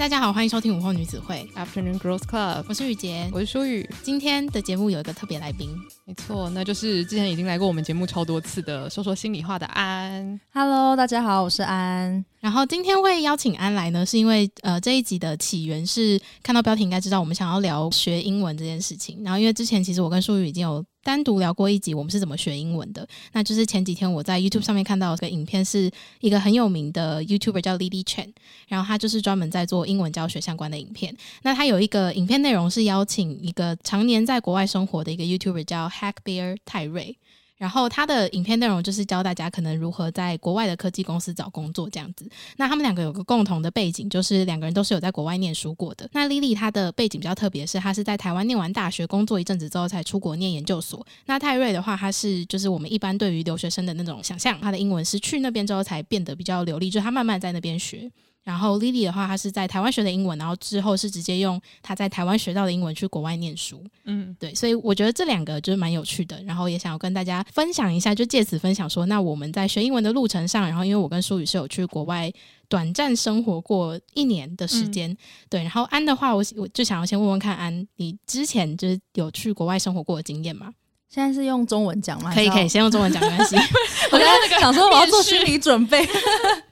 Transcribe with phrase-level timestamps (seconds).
[0.00, 3.28] 大家好，欢迎收听午后女子会 Afternoon Girls Club，我是雨洁。
[3.34, 3.86] 我是舒雨。
[4.02, 5.68] 今天的节目有一个特别来宾，
[6.06, 10.40] 没错，那就是之前已经来过我们节目超多次的说说心里话的安。
[10.54, 12.24] Hello，大家好，我是安。
[12.40, 19.22] 然后今天会邀请安来呢，是因为呃这一集的起源是看到标题应该知道我们想要聊学英文这件事情。
[19.22, 23.06] 然后因为之前其实我跟舒雨已经有单独聊过一集，我们是怎么学英文的。
[23.32, 28.32] 那就是前几天我在 YouTube 上面看到一个影片，是一个很有名的 YouTuber 叫 Lily Chen，
[28.68, 31.16] 然后他就是专门在做英文教学相关的影片。
[31.42, 37.16] 那他有一个影片内容是邀请一个常年在国外生活的一个 YouTuber 叫 Hack Bear 泰瑞。
[37.60, 42.26] 然后他的影片内容就是教大家可能如何在国外的科技公司找工作这样子。
[42.56, 46.08] 那他们两个有个共同的背景，就是两个人都是有在国外念书过的。
[46.12, 51.06] 那 Lily 她的背景比较特别，是她是在台湾念完大学，工作一阵子之后才出国念研究所。
[51.26, 58.10] 那泰瑞的话，他是就是我们一般对于留学生的那种想象，他的英文是去那边之后才变得比较流利，就是他慢慢在那边学。
[58.50, 63.80] 然后 Lily 的话，她是在台湾学的英文，然后之后是直接用她在台湾学到的英文去国外念书。
[64.06, 72.28] 嗯，对，所以我觉得这两个就是蛮有趣的，然后也想要跟大家分享一下，就借此分享说，那我们在学英文的路程上，然后因为我跟舒宇是有去国外
[72.68, 75.16] 短暂生活过一年的时间，
[75.48, 80.72] 对，然后安的话，我我就想要先问问看安，你之前就是有去国外生活过的经验吗？
[81.08, 82.32] 现在是用中文讲吗？
[82.32, 83.56] 可以可以，先用中文讲没关系。
[84.12, 86.08] 我刚才想说我要做心理准备。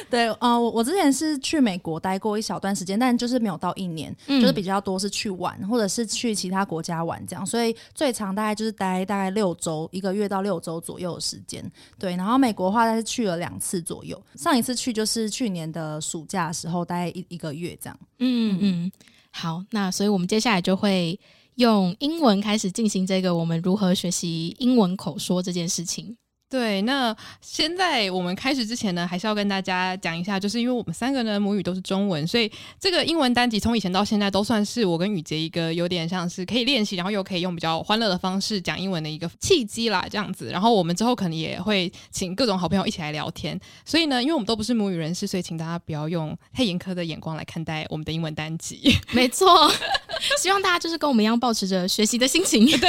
[0.08, 11.64] 对，呃，我我之前是去美国待过一小段时间，但就是没有到一年，嗯就是比较多是去玩，或者是去其他国家玩这样，所以最长大概就是待大概六周，一个月到六周左右的时间。
[11.98, 17.98] 对，然后美国的话，大概是去了两次左右，上一次去就是去年的暑假的时候，大概一一个月这样。
[18.18, 18.92] 嗯嗯，
[19.32, 21.18] 好，那所以我们接下来就会
[21.56, 26.16] 用英文开始进行这个我们如何学习英文口说这件事情。
[26.50, 26.82] 对。
[26.82, 40.50] 那现在我们开始之前呢，还是要跟大家讲一下，就是因为我们三个呢母语都是中文，所以这个英文单集从以前到现在都算是我跟雨杰一个有点像是可以练习，然后又可以用比较欢乐的方式讲英文的一个契机啦，这样子。
[40.50, 43.58] 然后我们之后可能也会请各种好朋友一起来聊天。
[43.84, 48.98] 所以呢，因为我们都不是母语人士，所以请大家不要用太严苛的眼光来看待我们的英文单集。
[49.12, 49.70] 没错，
[50.40, 52.66] 希望大家就是跟我们一样，保持着学习的心情。
[52.78, 52.88] 对，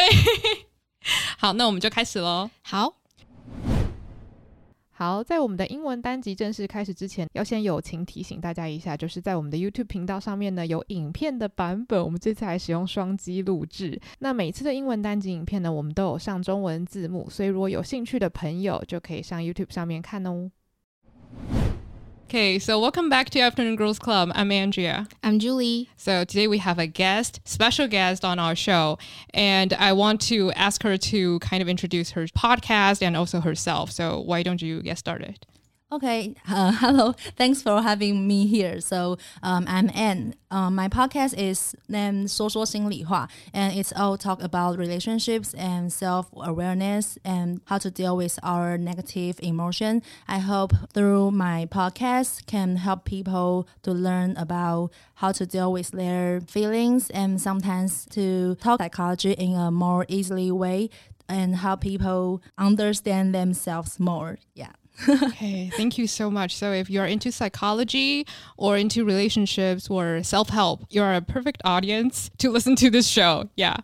[1.37, 2.49] 好，那我们就开始喽。
[2.63, 2.93] 好，
[5.01, 13.99] 好，在我们的英文单集正式开始之前，要先友情提醒大家一下，就是在我们的 YouTube 频道上面呢，有影片的版本，我们这次还使用双击录制。
[14.19, 20.51] 那每次的英文单集影片呢，我们都有上中文字幕，所以如果有兴趣的朋友，就可以上 YouTube 上面看哦。
[22.31, 24.31] Okay, so welcome back to Afternoon Girls Club.
[24.33, 25.09] I'm Andrea.
[25.21, 25.89] I'm Julie.
[25.97, 28.97] So today we have a guest, special guest on our show,
[29.33, 33.91] and I want to ask her to kind of introduce her podcast and also herself.
[33.91, 35.45] So why don't you get started?
[35.93, 37.11] Okay, uh, hello.
[37.35, 38.79] Thanks for having me here.
[38.79, 40.35] So, um, I'm Anne.
[40.49, 46.27] Uh, um, my podcast is named 说说心理话, and it's all talk about relationships and self
[46.33, 50.01] awareness and how to deal with our negative emotion.
[50.29, 55.91] I hope through my podcast can help people to learn about how to deal with
[55.91, 60.89] their feelings and sometimes to talk psychology in a more easily way
[61.27, 64.37] and help people understand themselves more.
[64.55, 64.80] Yeah.
[65.07, 66.55] Okay, thank you so much.
[66.55, 68.25] So, if you're into psychology
[68.57, 73.49] or into relationships or self help, you're a perfect audience to listen to this show.
[73.55, 73.77] Yeah.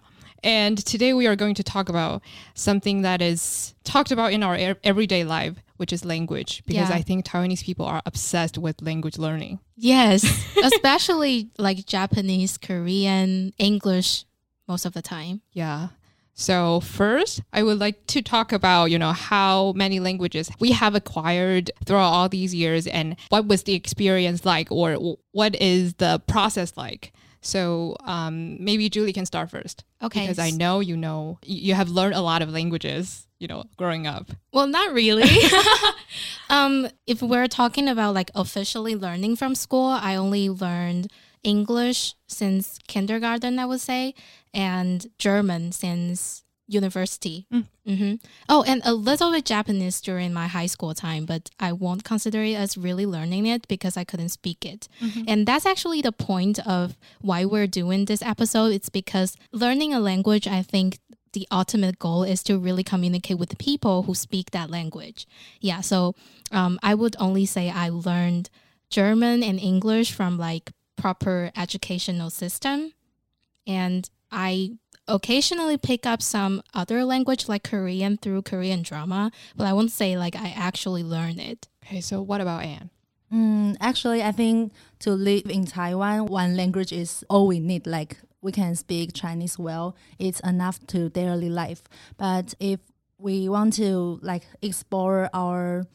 [0.44, 2.22] And today we are going to talk about
[2.54, 6.96] something that is talked about in our everyday life, which is language, because Yeah.
[6.96, 9.60] I think Taiwanese people are obsessed with language learning.
[9.76, 10.24] Yes,
[10.64, 14.26] especially like Japanese, Korean, English
[14.68, 15.42] most of the time.
[15.54, 15.88] Yeah.
[16.40, 20.94] So first, I would like to talk about, you know, how many languages we have
[20.94, 26.22] acquired throughout all these years and what was the experience like or what is the
[26.28, 27.12] process like.
[27.42, 30.22] So um, maybe Julie can start first Okay.
[30.22, 34.06] because I know you know you have learned a lot of languages, you know, growing
[34.06, 34.30] up.
[34.54, 35.28] Well, not really.
[36.52, 41.12] um, if we're talking about like officially learning from school, I only learned
[41.44, 44.14] English since kindergarten, I would say,
[44.54, 47.48] and German since university.
[47.86, 48.16] hmm
[48.50, 52.44] Oh, and a little bit Japanese during my high school time, but I won't consider
[52.44, 54.90] it as really learning it because I couldn't speak it.
[55.28, 58.74] And that's actually the point of why we're doing this episode.
[58.74, 61.00] It's because learning a language, I think
[61.32, 65.26] the ultimate goal is to really communicate with people who speak that language.
[65.62, 66.16] Yeah, so
[66.52, 68.50] um, I would only say I learned
[68.90, 72.92] German and English from like proper educational system,
[73.66, 74.78] and I
[75.08, 80.18] occasionally pick up some other language like Korean through Korean drama, but I won't say
[80.18, 81.68] like I actually learn it.
[81.86, 82.90] Okay, so what about Anne?
[83.32, 87.88] Mm, actually, I think to live in Taiwan, one language is all we need.
[87.88, 91.84] Like we can speak Chinese well, it's enough to daily life.
[92.18, 92.80] But if
[93.18, 95.86] we want to like explore our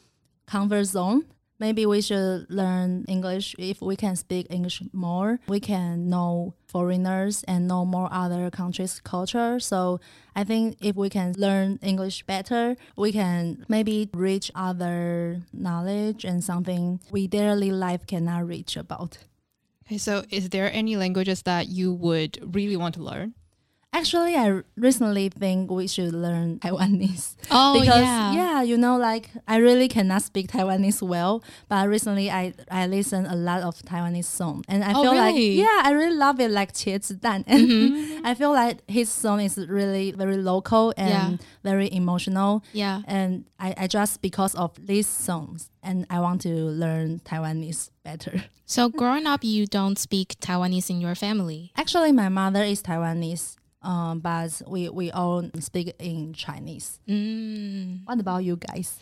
[0.47, 1.25] comfort zone,
[1.63, 3.55] maybe we should learn English.
[3.57, 8.99] If we can speak English more, we can know foreigners and know more other countries'
[8.99, 9.61] culture.
[9.61, 10.01] So
[10.35, 16.43] I think if we can learn English better, we can maybe reach other knowledge and
[16.43, 19.19] something we daily life cannot reach about.
[19.87, 23.35] Okay, so is there any languages that you would really want to learn?
[23.95, 27.37] Actually, I recently think we should learn Taiwanese.
[27.51, 28.33] Oh, because, yeah.
[28.33, 33.27] Yeah, you know, like I really cannot speak Taiwanese well, but recently I I listen
[33.27, 35.59] a lot of Taiwanese song, and I oh, feel really?
[35.59, 36.51] like yeah, I really love it.
[36.51, 38.25] Like Zidan, and mm -hmm.
[38.25, 41.31] I feel like his song is really very local and yeah.
[41.63, 42.63] very emotional.
[42.73, 47.91] Yeah, and I, I just because of these songs, and I want to learn Taiwanese
[48.03, 48.45] better.
[48.65, 51.73] So growing up, you don't speak Taiwanese in your family.
[51.77, 57.01] Actually, my mother is Taiwanese um, but we, we all speak in Chinese.
[57.09, 58.01] Mm.
[58.05, 58.99] What about you guys?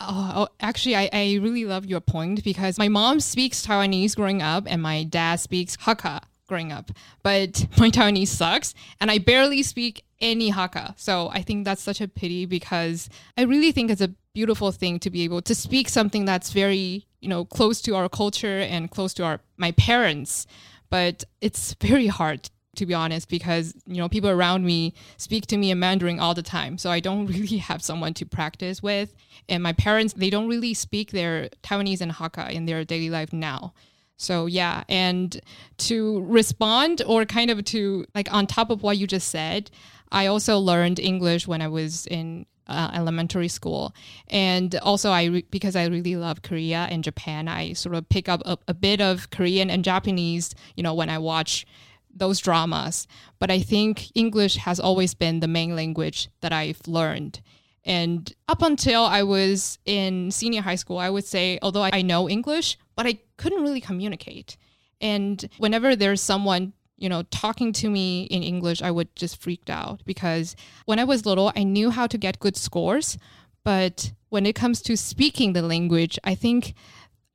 [0.00, 4.42] Oh, oh, actually, I, I really love your point because my mom speaks Taiwanese growing
[4.42, 6.92] up and my dad speaks Hakka growing up.
[7.22, 10.98] But my Taiwanese sucks and I barely speak any Hakka.
[10.98, 15.00] So I think that's such a pity because I really think it's a beautiful thing
[15.00, 18.90] to be able to speak something that's very, you know, close to our culture and
[18.90, 20.46] close to our my parents.
[20.90, 22.48] But it's very hard
[22.78, 26.34] to be honest, because you know people around me speak to me in Mandarin all
[26.34, 29.14] the time, so I don't really have someone to practice with.
[29.48, 33.32] And my parents, they don't really speak their Taiwanese and Hakka in their daily life
[33.32, 33.74] now.
[34.16, 35.40] So yeah, and
[35.78, 39.70] to respond or kind of to like on top of what you just said,
[40.10, 43.94] I also learned English when I was in uh, elementary school,
[44.28, 48.28] and also I re- because I really love Korea and Japan, I sort of pick
[48.28, 51.66] up a, a bit of Korean and Japanese, you know, when I watch
[52.14, 53.06] those dramas.
[53.38, 57.40] But I think English has always been the main language that I've learned.
[57.84, 62.28] And up until I was in senior high school, I would say, although I know
[62.28, 64.56] English, but I couldn't really communicate.
[65.00, 69.70] And whenever there's someone, you know, talking to me in English, I would just freaked
[69.70, 73.16] out because when I was little, I knew how to get good scores.
[73.64, 76.74] But when it comes to speaking the language, I think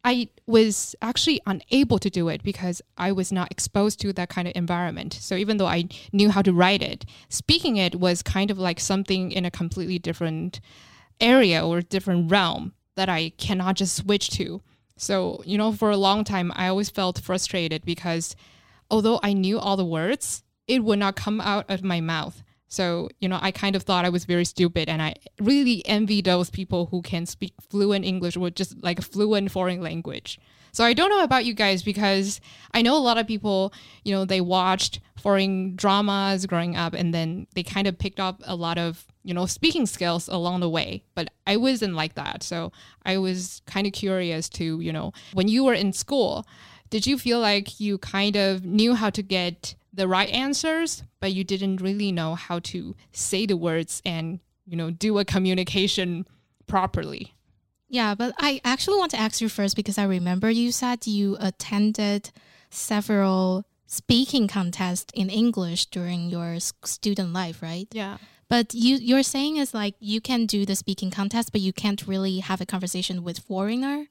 [0.03, 4.47] I was actually unable to do it because I was not exposed to that kind
[4.47, 5.13] of environment.
[5.13, 8.79] So even though I knew how to write it, speaking it was kind of like
[8.79, 10.59] something in a completely different
[11.21, 14.61] area or different realm that I cannot just switch to.
[14.97, 18.35] So, you know, for a long time, I always felt frustrated because
[18.91, 22.43] although I knew all the words, it would not come out of my mouth.
[22.73, 26.21] So, you know, I kind of thought I was very stupid and I really envy
[26.21, 30.39] those people who can speak fluent English or just like a fluent foreign language.
[30.71, 32.41] So I don't know about you guys because
[32.73, 33.73] I know a lot of people,
[34.03, 38.41] you know, they watched foreign dramas growing up and then they kind of picked up
[38.43, 41.03] a lot of, you know, speaking skills along the way.
[41.13, 42.41] But I wasn't like that.
[42.41, 42.71] So
[43.05, 46.43] I was kind of curious to, you know, when you were in school,
[46.89, 51.33] did you feel like you kind of knew how to get the right answers, but
[51.33, 56.25] you didn't really know how to say the words and, you know, do a communication
[56.65, 57.33] properly?
[57.89, 61.37] Yeah, but I actually want to ask you first because I remember you said you
[61.39, 62.31] attended
[62.71, 67.87] several speaking contests in English during your student life, right?
[67.91, 68.17] Yeah.
[68.49, 72.07] But you you're saying is like you can do the speaking contest, but you can't
[72.07, 74.07] really have a conversation with foreigner.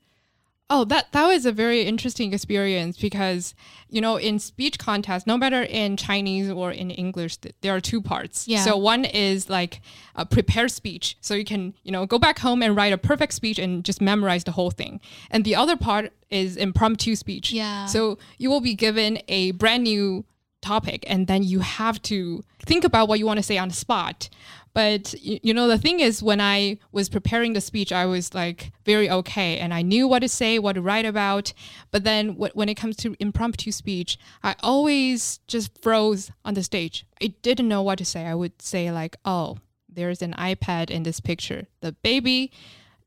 [0.70, 3.54] Oh, that that was a very interesting experience because
[3.90, 7.80] you know in speech contest, no matter in Chinese or in English, th- there are
[7.80, 8.48] two parts.
[8.48, 8.64] Yeah.
[8.64, 9.82] So one is like
[10.14, 13.34] a prepared speech, so you can you know go back home and write a perfect
[13.34, 15.00] speech and just memorize the whole thing.
[15.30, 17.52] And the other part is impromptu speech.
[17.52, 17.84] Yeah.
[17.86, 20.24] So you will be given a brand new
[20.62, 23.74] topic, and then you have to think about what you want to say on the
[23.74, 24.30] spot.
[24.74, 28.72] But you know, the thing is, when I was preparing the speech, I was like
[28.86, 31.52] very okay, and I knew what to say, what to write about.
[31.90, 37.06] But then when it comes to impromptu speech, I always just froze on the stage.
[37.22, 38.24] I didn't know what to say.
[38.24, 41.66] I would say like, "Oh, there's an iPad in this picture.
[41.80, 42.50] The baby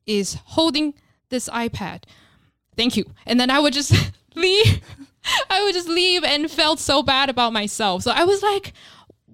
[0.05, 0.93] is holding
[1.29, 2.03] this iPad.
[2.77, 3.91] Thank you." And then I would just
[4.35, 4.81] leave.
[5.49, 8.03] I would just leave and felt so bad about myself.
[8.03, 8.73] So I was like,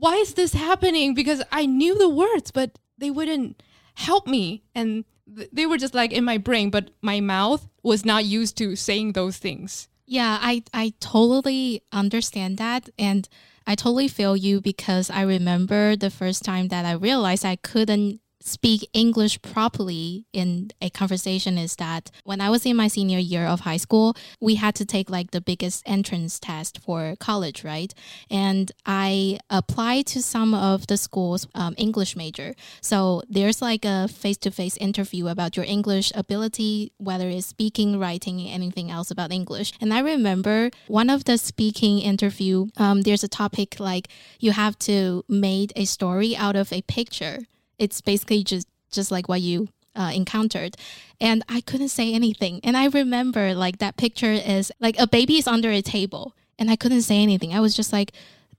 [0.01, 1.13] why is this happening?
[1.13, 3.62] Because I knew the words, but they wouldn't
[3.93, 4.63] help me.
[4.74, 8.58] And th- they were just like in my brain, but my mouth was not used
[8.58, 9.89] to saying those things.
[10.08, 13.29] Yeah, I I totally understand that and
[13.67, 18.22] I totally feel you because I remember the first time that I realized I couldn't
[18.42, 23.46] speak English properly in a conversation is that when I was in my senior year
[23.46, 27.94] of high school, we had to take like the biggest entrance test for college, right?
[28.30, 32.56] And I applied to some of the schools um, English major.
[32.82, 38.00] So there's like a face to face interview about your English ability, whether it's speaking,
[38.00, 39.74] writing, anything else about English.
[39.80, 44.08] And I remember one of the speaking interview, um, there's a topic like
[44.40, 47.40] you have to make a story out of a picture
[47.82, 50.78] it's basically just just like what you uh, encountered.
[51.20, 52.62] And i couldn't say anything.
[52.64, 56.36] And i remember like that picture is like a baby is under a table.
[56.60, 57.54] And i couldn't say anything.
[57.54, 58.14] I was just like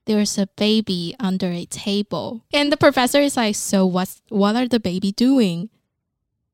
[0.04, 2.42] there's a baby under a table.
[2.52, 5.70] And the professor is like so what's what are the baby doing?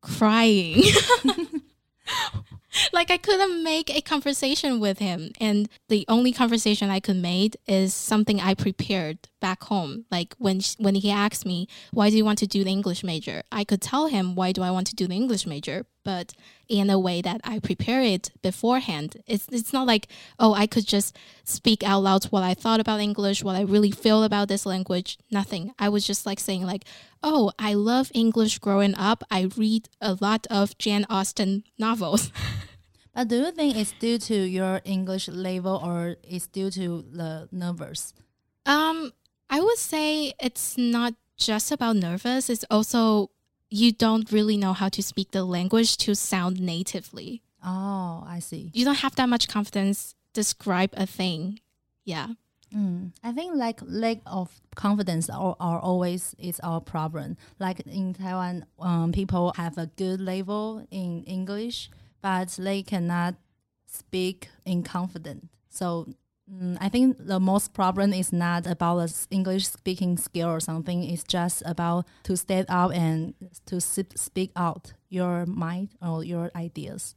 [0.00, 0.82] Crying
[2.92, 5.32] like I couldn't make a conversation with him.
[5.40, 10.04] And the only conversation I could make is something I prepared back home.
[10.10, 13.42] Like when when he asked me, "Why do you want to do the English major?"
[13.52, 16.32] I could tell him, "Why do I want to do the English major?" But
[16.68, 19.08] in a way that I prepare it beforehand.
[19.26, 21.10] It's it's not like, "Oh, I could just
[21.44, 25.18] speak out loud what I thought about English, what I really feel about this language."
[25.30, 25.64] Nothing.
[25.78, 26.84] I was just like saying like,
[27.22, 29.22] "Oh, I love English growing up.
[29.30, 32.32] I read a lot of Jane Austen novels."
[33.14, 37.48] But do you think it's due to your English level or it's due to the
[37.50, 38.14] nervous?
[38.64, 39.10] Um,
[39.50, 42.48] I would say it's not just about nervous.
[42.48, 43.30] It's also
[43.70, 47.42] you don't really know how to speak the language to sound natively.
[47.64, 48.70] Oh, I see.
[48.74, 51.60] You don't have that much confidence describe a thing.
[52.04, 52.28] Yeah.
[52.74, 53.12] Mm.
[53.24, 57.36] I think like lack of confidence are, are always is our problem.
[57.58, 63.34] Like in Taiwan, um, people have a good level in English, but they cannot
[63.86, 65.48] speak in confident.
[65.70, 66.08] So
[66.50, 71.04] mm, I think the most problem is not about the English speaking skill or something.
[71.04, 73.34] It's just about to stand up and
[73.66, 77.14] to speak out your mind or your ideas.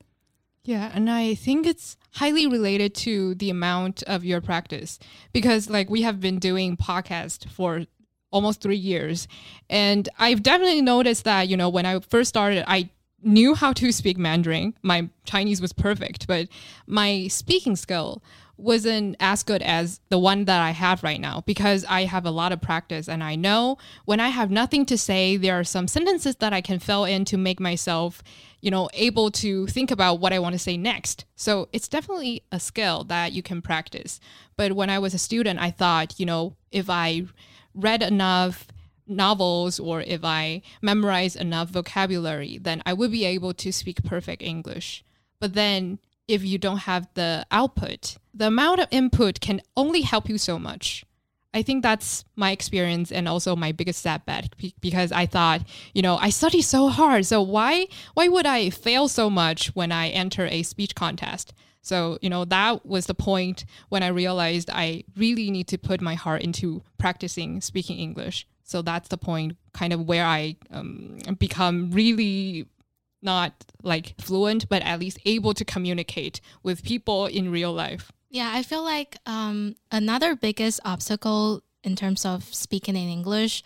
[0.63, 4.99] Yeah, and I think it's highly related to the amount of your practice
[5.33, 7.85] because like we have been doing podcast for
[8.29, 9.27] almost 3 years
[9.69, 12.89] and I've definitely noticed that, you know, when I first started I
[13.23, 14.73] knew how to speak Mandarin.
[14.81, 16.47] My Chinese was perfect, but
[16.87, 18.23] my speaking skill
[18.57, 22.31] wasn't as good as the one that I have right now because I have a
[22.31, 25.87] lot of practice and I know when I have nothing to say, there are some
[25.87, 28.21] sentences that I can fill in to make myself,
[28.61, 31.25] you know, able to think about what I want to say next.
[31.35, 34.19] So it's definitely a skill that you can practice.
[34.57, 37.25] But when I was a student, I thought, you know, if I
[37.73, 38.67] read enough
[39.07, 44.41] novels or if I memorize enough vocabulary, then I would be able to speak perfect
[44.41, 45.03] English.
[45.39, 45.99] But then
[46.31, 50.57] if you don't have the output, the amount of input can only help you so
[50.57, 51.03] much.
[51.53, 54.45] I think that's my experience and also my biggest setback
[54.79, 55.61] because I thought,
[55.93, 59.91] you know, I study so hard, so why why would I fail so much when
[59.91, 61.53] I enter a speech contest?
[61.81, 65.99] So, you know, that was the point when I realized I really need to put
[65.99, 68.47] my heart into practicing speaking English.
[68.63, 72.67] So that's the point, kind of where I um, become really
[73.21, 78.11] not like fluent, but at least able to communicate with people in real life.
[78.29, 83.63] Yeah, I feel like um, another biggest obstacle in terms of speaking in English,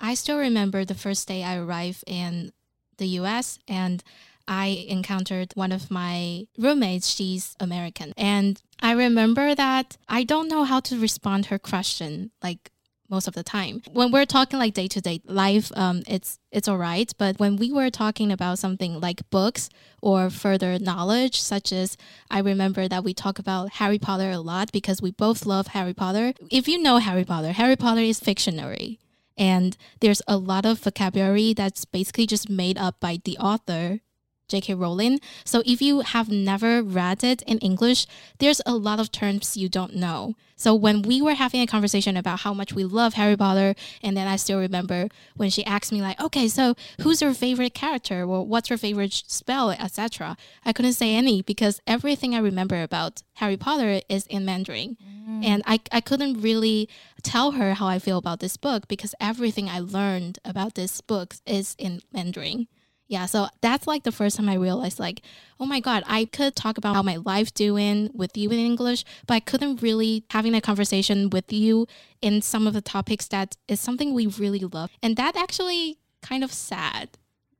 [0.00, 2.52] I still remember the first day I arrived in
[2.98, 4.02] the US and
[4.46, 7.08] I encountered one of my roommates.
[7.08, 8.12] She's American.
[8.16, 12.30] And I remember that I don't know how to respond her question.
[12.42, 12.70] Like,
[13.08, 13.82] most of the time.
[13.92, 17.12] When we're talking like day to day life, um, it's it's all right.
[17.18, 19.68] But when we were talking about something like books
[20.00, 21.96] or further knowledge, such as
[22.30, 25.94] I remember that we talk about Harry Potter a lot because we both love Harry
[25.94, 26.34] Potter.
[26.50, 28.98] If you know Harry Potter, Harry Potter is fictionary.
[29.36, 34.00] And there's a lot of vocabulary that's basically just made up by the author
[34.48, 34.74] J.K.
[34.74, 35.20] Rowling.
[35.44, 38.06] So if you have never read it in English,
[38.38, 40.34] there's a lot of terms you don't know.
[40.56, 44.16] So when we were having a conversation about how much we love Harry Potter, and
[44.16, 48.22] then I still remember when she asked me like, "Okay, so who's your favorite character,
[48.22, 53.22] or what's your favorite spell, etc." I couldn't say any because everything I remember about
[53.34, 55.44] Harry Potter is in Mandarin, mm.
[55.44, 56.88] and I I couldn't really
[57.22, 61.34] tell her how I feel about this book because everything I learned about this book
[61.46, 62.68] is in Mandarin.
[63.06, 65.20] Yeah, so that's like the first time I realized like,
[65.60, 69.04] oh my god, I could talk about how my life doing with you in English,
[69.26, 71.86] but I couldn't really having a conversation with you
[72.22, 74.90] in some of the topics that is something we really love.
[75.02, 77.10] And that actually kind of sad.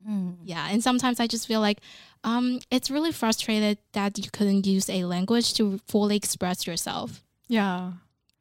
[0.09, 0.37] Mm.
[0.45, 1.81] Yeah, and sometimes I just feel like
[2.25, 7.23] um, it's really frustrated that you couldn't use a language to fully express yourself.
[7.49, 7.93] Yeah.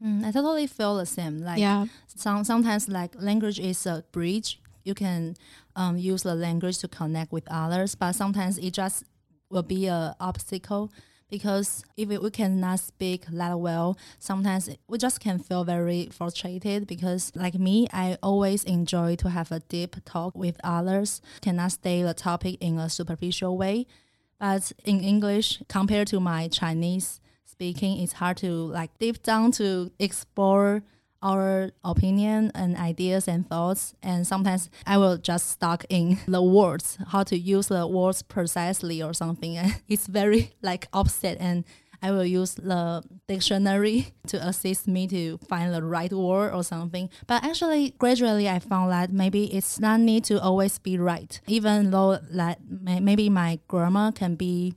[0.03, 1.39] Mm, I totally feel the same.
[1.39, 1.85] Like yeah.
[2.07, 5.35] some sometimes like language is a bridge you can
[5.75, 9.03] um, use the language to connect with others, but sometimes it just
[9.49, 10.91] will be a obstacle
[11.33, 17.31] because if we cannot speak that well, sometimes we just can feel very frustrated because
[17.35, 22.13] like me, I always enjoy to have a deep talk with others, cannot stay the
[22.13, 23.87] topic in a superficial way.
[24.39, 29.91] But in English, compared to my Chinese speaking, it's hard to like deep down to
[29.97, 30.83] explore
[31.23, 33.95] our opinion and ideas and thoughts.
[34.03, 39.01] And sometimes I will just stuck in the words, how to use the words precisely
[39.01, 39.57] or something.
[39.57, 41.63] And it's very like upset and
[42.03, 47.09] I will use the dictionary to assist me to find the right word or something.
[47.27, 51.91] But actually, gradually, I found that maybe it's not need to always be right, even
[51.91, 54.75] though that maybe my grammar can be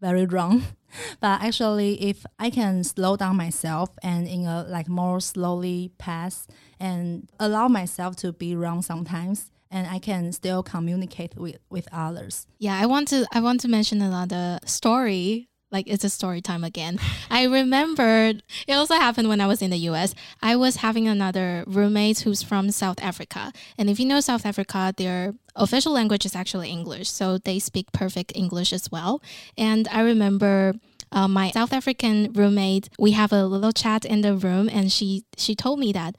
[0.00, 0.64] very wrong.
[1.20, 6.46] but actually, if I can slow down myself and in a like more slowly pass
[6.80, 12.46] and allow myself to be wrong sometimes, and I can still communicate with, with others.
[12.58, 16.64] Yeah, I want to I want to mention another story like it's a story time
[16.64, 16.98] again.
[17.30, 20.14] I remembered it also happened when I was in the US.
[20.40, 23.52] I was having another roommate who's from South Africa.
[23.76, 27.10] And if you know South Africa, their official language is actually English.
[27.10, 29.20] So they speak perfect English as well.
[29.58, 30.74] And I remember
[31.10, 35.24] uh, my South African roommate, we have a little chat in the room and she
[35.36, 36.16] she told me that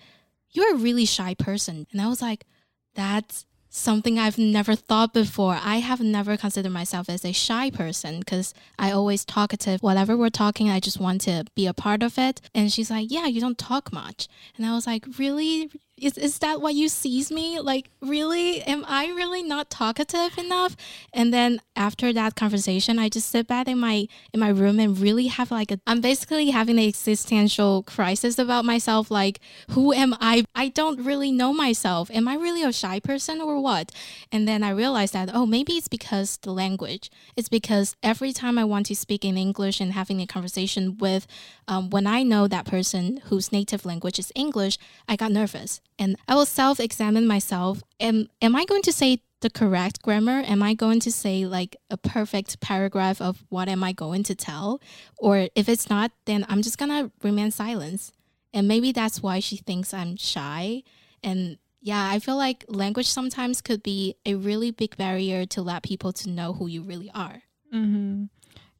[0.51, 1.87] you're a really shy person.
[1.91, 2.45] And I was like,
[2.93, 3.45] that's
[3.75, 5.59] something I've never thought before.
[5.61, 9.83] I have never considered myself as a shy person because I always talkative.
[9.83, 12.41] Whatever we're talking, I just want to be a part of it.
[12.53, 14.27] And she's like, Yeah, you don't talk much.
[14.55, 15.69] And I was like, Really?
[15.97, 17.59] Is, is that what you sees me?
[17.59, 18.61] Like really?
[18.63, 20.75] Am i really not talkative enough?
[21.13, 24.97] And then after that conversation i just sit back in my in my room and
[24.97, 29.39] really have like a i'm basically having an existential crisis about myself like
[29.71, 30.45] who am i?
[30.55, 32.09] I don't really know myself.
[32.11, 33.91] Am i really a shy person or what?
[34.31, 37.09] And then i realized that oh maybe it's because the language.
[37.35, 41.27] It's because every time i want to speak in english and having a conversation with
[41.67, 46.17] um, when i know that person whose native language is english i got nervous and
[46.27, 47.81] I will self examine myself.
[47.99, 50.41] Am, am I going to say the correct grammar?
[50.45, 54.35] Am I going to say like a perfect paragraph of what am I going to
[54.35, 54.81] tell?
[55.17, 58.11] Or if it's not, then I'm just gonna remain silent.
[58.53, 60.83] And maybe that's why she thinks I'm shy.
[61.21, 65.83] And yeah, I feel like language sometimes could be a really big barrier to let
[65.83, 67.43] people to know who you really are.
[67.73, 68.25] Mm-hmm.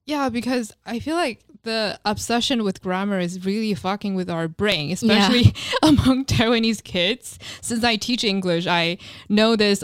[0.06, 4.91] Yeah, because I feel like the obsession with grammar is really fucking with our brain,
[4.91, 5.51] especially yeah.
[5.84, 7.38] among Taiwanese kids.
[7.62, 8.97] Since I teach English, I
[9.28, 9.84] know this,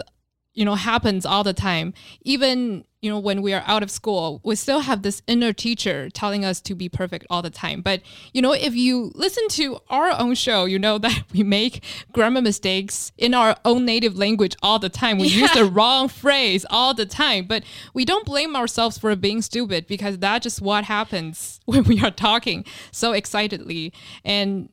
[0.54, 1.94] you know, happens all the time.
[2.22, 6.08] Even you know, when we are out of school, we still have this inner teacher
[6.08, 7.82] telling us to be perfect all the time.
[7.82, 8.00] But,
[8.32, 12.40] you know, if you listen to our own show, you know that we make grammar
[12.40, 15.18] mistakes in our own native language all the time.
[15.18, 15.40] We yeah.
[15.40, 17.46] use the wrong phrase all the time.
[17.46, 22.00] But we don't blame ourselves for being stupid because that's just what happens when we
[22.00, 23.92] are talking so excitedly.
[24.24, 24.68] And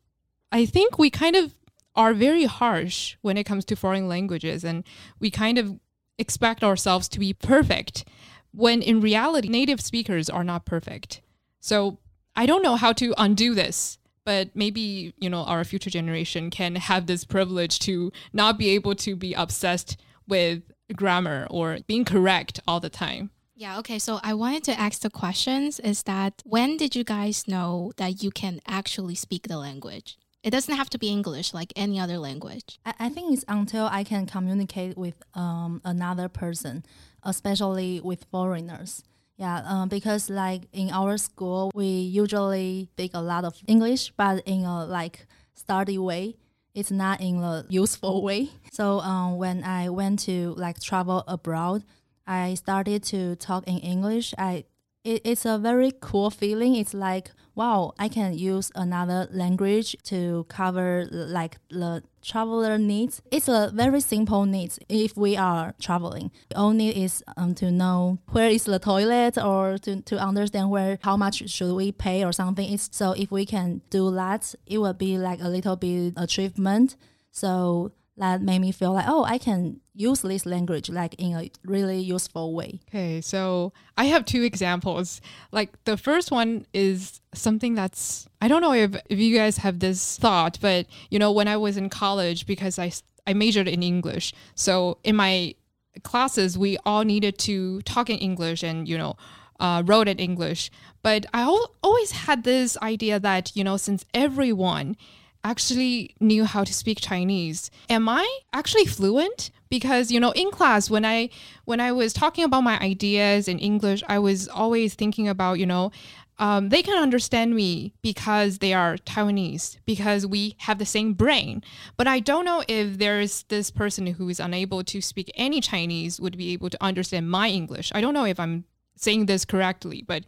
[0.51, 1.55] I think we kind of
[1.99, 4.85] are very harsh when it comes to foreign languages and
[5.19, 5.77] we kind of
[6.17, 8.05] expect ourselves to be perfect
[8.51, 11.21] when in reality, native speakers are not perfect.
[11.59, 11.99] So
[12.37, 16.75] I don't know how to undo this, but maybe, you know, our future generation can
[16.75, 20.63] have this privilege to not be able to be obsessed with
[20.95, 23.29] grammar or being correct all the time.
[23.55, 23.99] Yeah, okay.
[23.99, 28.23] So I wanted to ask the questions is that when did you guys know that
[28.23, 30.17] you can actually speak the language?
[30.43, 32.79] It doesn't have to be English, like any other language.
[32.85, 36.85] I, I think it's until I can communicate with um, another person,
[37.23, 39.03] especially with foreigners.
[39.35, 44.43] Yeah, um, because like in our school, we usually speak a lot of English, but
[44.45, 46.35] in a like study way.
[46.75, 48.49] It's not in a useful way.
[48.71, 51.83] So um, when I went to like travel abroad,
[52.27, 54.33] I started to talk in English.
[54.37, 54.65] I
[55.03, 56.75] it, it's a very cool feeling.
[56.75, 63.21] It's like, wow, I can use another language to cover like the traveler needs.
[63.31, 66.31] It's a very simple needs if we are traveling.
[66.55, 70.99] All need is um, to know where is the toilet or to, to understand where
[71.01, 72.71] how much should we pay or something.
[72.71, 76.95] It's so if we can do that, it will be like a little bit achievement.
[77.31, 81.49] So that made me feel like, oh, I can use this language like in a
[81.65, 82.79] really useful way.
[82.89, 85.21] Okay, so I have two examples.
[85.51, 89.79] Like the first one is something that's I don't know if, if you guys have
[89.79, 92.91] this thought, but you know, when I was in college, because I
[93.25, 95.55] I majored in English, so in my
[96.03, 99.15] classes we all needed to talk in English and you know
[99.59, 100.71] uh, wrote in English.
[101.01, 104.95] But I al- always had this idea that you know since everyone
[105.43, 107.71] actually knew how to speak Chinese.
[107.89, 109.51] Am I actually fluent?
[109.69, 111.29] Because you know, in class when I
[111.65, 115.65] when I was talking about my ideas in English, I was always thinking about, you
[115.65, 115.91] know,
[116.39, 121.61] um, they can understand me because they are Taiwanese, because we have the same brain.
[121.97, 126.19] But I don't know if there's this person who is unable to speak any Chinese
[126.19, 127.91] would be able to understand my English.
[127.93, 128.63] I don't know if I'm
[128.95, 130.23] saying this correctly, but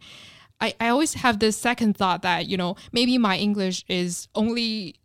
[0.60, 4.96] I, I always have this second thought that, you know, maybe my English is only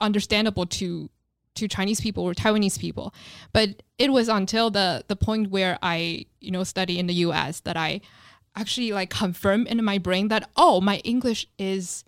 [0.00, 1.10] understandable to
[1.54, 3.12] to Chinese people or Taiwanese people.
[3.52, 7.60] But it was until the the point where I, you know, study in the US
[7.60, 8.00] that I
[8.56, 12.04] actually like confirm in my brain that oh my english is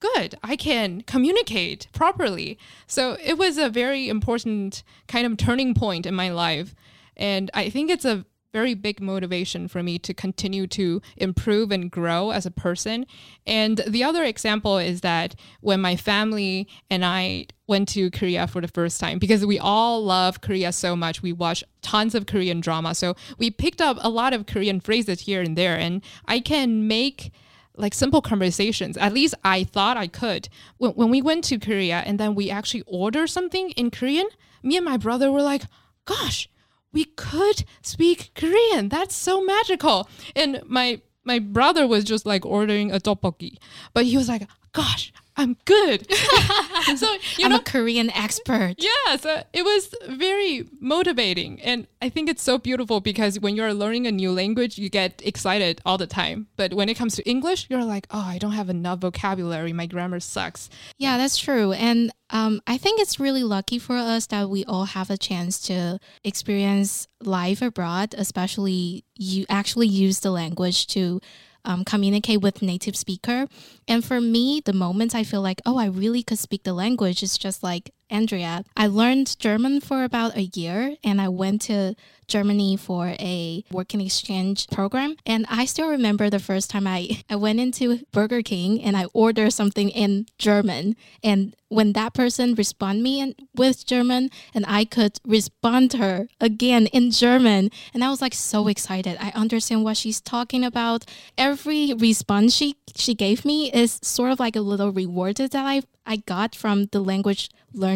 [0.00, 0.34] good.
[0.42, 2.58] I can communicate properly.
[2.86, 6.74] So it was a very important kind of turning point in my life.
[7.16, 11.90] And i think it's a very big motivation for me to continue to improve and
[11.90, 13.06] grow as a person.
[13.46, 18.60] And the other example is that when my family and I went to Korea for
[18.60, 22.60] the first time, because we all love Korea so much, we watch tons of Korean
[22.60, 22.94] drama.
[22.94, 26.88] So we picked up a lot of Korean phrases here and there, and I can
[26.88, 27.32] make
[27.76, 28.96] like simple conversations.
[28.96, 30.48] At least I thought I could.
[30.78, 34.28] When, when we went to Korea and then we actually ordered something in Korean,
[34.62, 35.62] me and my brother were like,
[36.04, 36.48] gosh,
[36.92, 38.88] we could speak Korean.
[38.88, 40.08] That's so magical.
[40.34, 43.58] And my my brother was just like ordering a tteokbokki,
[43.94, 46.06] but he was like, "Gosh, I'm good."
[46.96, 48.74] so you I'm know, a Korean expert.
[48.78, 53.74] Yeah, so it was very motivating, and I think it's so beautiful because when you're
[53.74, 56.48] learning a new language, you get excited all the time.
[56.56, 59.72] But when it comes to English, you're like, "Oh, I don't have enough vocabulary.
[59.72, 64.26] My grammar sucks." Yeah, that's true, and um, I think it's really lucky for us
[64.26, 70.30] that we all have a chance to experience life abroad, especially you actually use the
[70.30, 71.20] language to
[71.64, 73.46] um, communicate with native speaker.
[73.88, 77.22] And for me, the moments I feel like, oh, I really could speak the language
[77.22, 78.64] is just like Andrea.
[78.76, 81.94] I learned German for about a year and I went to
[82.30, 85.16] Germany for a working exchange program.
[85.26, 89.06] And I still remember the first time I, I went into Burger King and I
[89.12, 90.96] ordered something in German.
[91.22, 96.28] And when that person responded me in, with German and I could respond to her
[96.40, 97.70] again in German.
[97.92, 99.18] And I was like so excited.
[99.20, 101.04] I understand what she's talking about.
[101.36, 105.82] Every response she, she gave me is sort of like a little reward that I,
[106.06, 107.50] I got from the language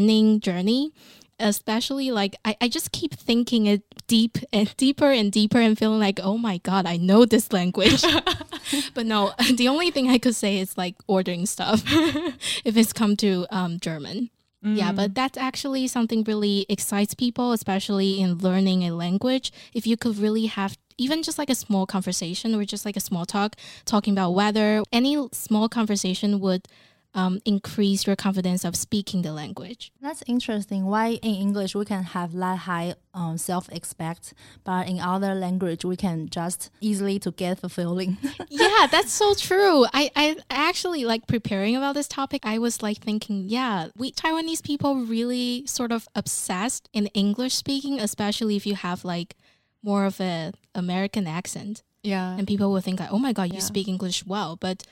[0.04, 0.92] learning journey
[1.40, 5.98] especially like I, I just keep thinking it deep and deeper and deeper and feeling
[5.98, 8.04] like oh my god i know this language.
[8.94, 11.82] But no the only thing i could say is like ordering stuff
[12.64, 14.30] if it's come to um, german.
[14.64, 14.78] Mm.
[14.78, 19.52] yeah but that's actually something really excites people especially in learning a language.
[19.74, 23.00] If you could really have even just like a small conversation or just like a
[23.00, 26.66] small talk talking about weather any small conversation would
[27.14, 29.92] um, increase your confidence of speaking the language.
[30.00, 30.84] That's interesting.
[30.84, 35.84] Why in English we can have that high um, self expect, but in other language
[35.84, 38.18] we can just easily to get fulfilling.
[38.48, 39.86] yeah, that's so true.
[39.92, 42.42] I, I actually like preparing about this topic.
[42.44, 48.00] I was like thinking, yeah, we Taiwanese people really sort of obsessed in English speaking,
[48.00, 49.36] especially if you have like
[49.84, 51.82] more of a American accent.
[52.02, 53.60] Yeah, and people will think like, oh my god, you yeah.
[53.60, 54.82] speak English well, but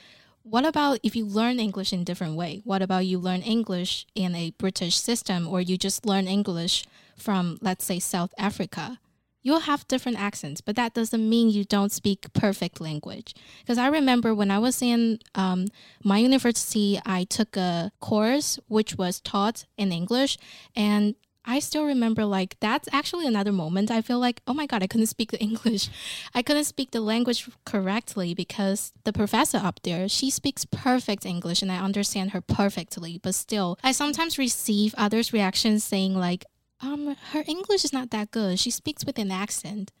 [0.43, 2.61] what about if you learn English in a different way?
[2.65, 6.85] What about you learn English in a British system or you just learn English
[7.17, 8.99] from, let's say, South Africa?
[9.41, 13.33] You'll have different accents, but that doesn't mean you don't speak perfect language.
[13.59, 15.67] Because I remember when I was in um,
[16.03, 20.37] my university, I took a course which was taught in English,
[20.75, 24.81] and I still remember like that's actually another moment I feel like oh my god
[24.83, 25.89] I couldn't speak the English.
[26.33, 31.61] I couldn't speak the language correctly because the professor up there she speaks perfect English
[31.61, 36.45] and I understand her perfectly but still I sometimes receive others reactions saying like
[36.81, 38.59] um her English is not that good.
[38.59, 39.91] She speaks with an accent.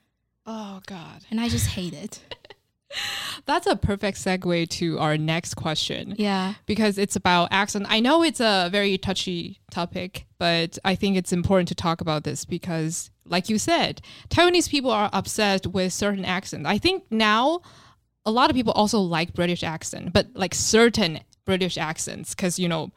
[0.45, 1.25] Oh god.
[1.29, 2.21] And I just hate it.
[3.45, 6.15] That's a perfect segue to our next question.
[6.17, 6.53] Yeah.
[6.65, 7.85] Because it's about accent.
[7.89, 12.25] I know it's a very touchy topic, but I think it's important to talk about
[12.25, 16.67] this because, like you said, Taiwanese people are obsessed with certain accents.
[16.67, 17.61] I think now
[18.25, 22.67] a lot of people also like British accent, but like certain British accents, because, you
[22.67, 22.91] know,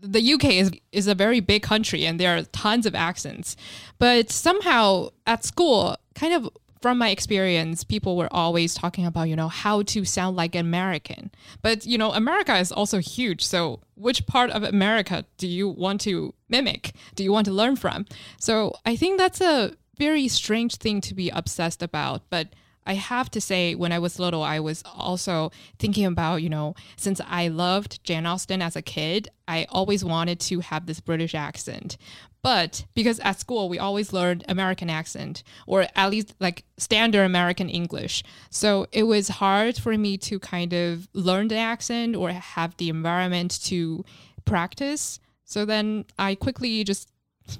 [0.00, 3.56] the UK is is a very big country and there are tons of accents.
[3.98, 6.48] But somehow at school, kind of
[6.80, 10.60] from my experience, people were always talking about, you know, how to sound like an
[10.60, 11.30] American.
[11.62, 13.44] But, you know, America is also huge.
[13.44, 16.92] So, which part of America do you want to mimic?
[17.14, 18.06] Do you want to learn from?
[18.38, 22.22] So, I think that's a very strange thing to be obsessed about.
[22.30, 22.48] But
[22.86, 26.74] I have to say, when I was little, I was also thinking about, you know,
[26.96, 31.34] since I loved Jane Austen as a kid, I always wanted to have this British
[31.34, 31.96] accent.
[32.42, 37.68] But because at school we always learned American accent or at least like standard American
[37.68, 38.22] English.
[38.50, 42.88] So it was hard for me to kind of learn the accent or have the
[42.88, 44.04] environment to
[44.44, 45.18] practice.
[45.44, 47.10] So then I quickly just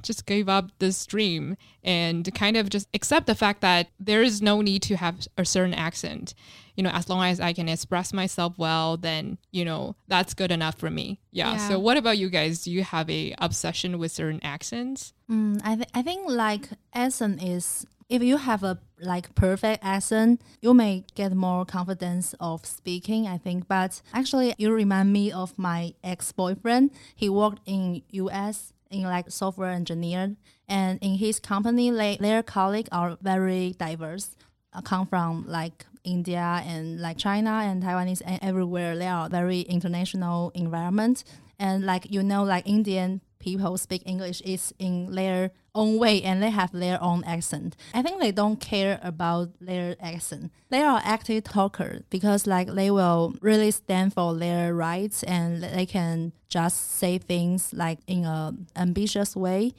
[0.03, 4.43] just gave up this dream and kind of just accept the fact that there is
[4.43, 6.35] no need to have a certain accent.
[6.77, 10.53] You know, as long as I can express myself well, then, you know, that's good
[10.53, 11.21] enough for me.
[11.31, 11.53] Yeah.
[11.53, 11.69] Yeah.
[11.69, 12.65] So what about you guys?
[12.65, 15.15] Do you have a obsession with certain accents?
[15.31, 20.41] Mm, I, th- I think like accent is if you have a like perfect accent,
[20.61, 23.27] you may get more confidence of speaking.
[23.27, 26.91] I think, but actually, you remind me of my ex boyfriend.
[27.15, 28.73] He worked in U.S.
[28.91, 30.37] in like software engineer,
[30.69, 34.37] and in his company, like their colleagues are very diverse.
[34.73, 38.97] Uh, come from like India and like China and Taiwanese and everywhere.
[38.97, 41.25] They are very international environment,
[41.59, 46.43] and like you know, like Indian people speak English is in their own way and
[46.43, 47.77] they have their own accent.
[47.95, 50.51] I think they don't care about their accent.
[50.69, 55.87] They are active talkers because like they will really stand for their rights and they
[55.87, 59.75] can just say things like in a ambitious way.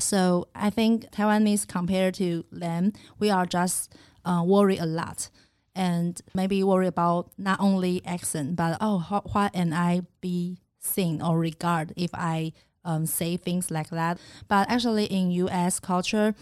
[0.00, 5.30] So I think Taiwanese compared to them, we are just uh, worry a lot
[5.76, 11.22] and maybe worry about not only accent but oh how, what am I be seen
[11.22, 12.52] or regard if I
[12.86, 14.18] um, say things like that.
[14.48, 15.78] But actually, in U.S.
[15.80, 16.34] culture,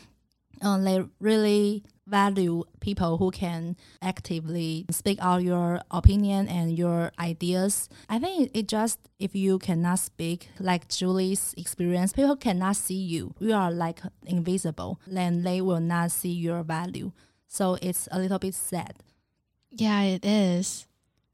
[0.63, 7.89] um, they really value people who can actively speak out your opinion and your ideas.
[8.09, 13.35] I think it just if you cannot speak, like Julie's experience, people cannot see you.
[13.41, 15.01] You are like invisible.
[15.07, 17.13] Then they will not see your value.
[17.49, 18.95] So it's a little bit sad.
[19.71, 20.87] Yeah, it is.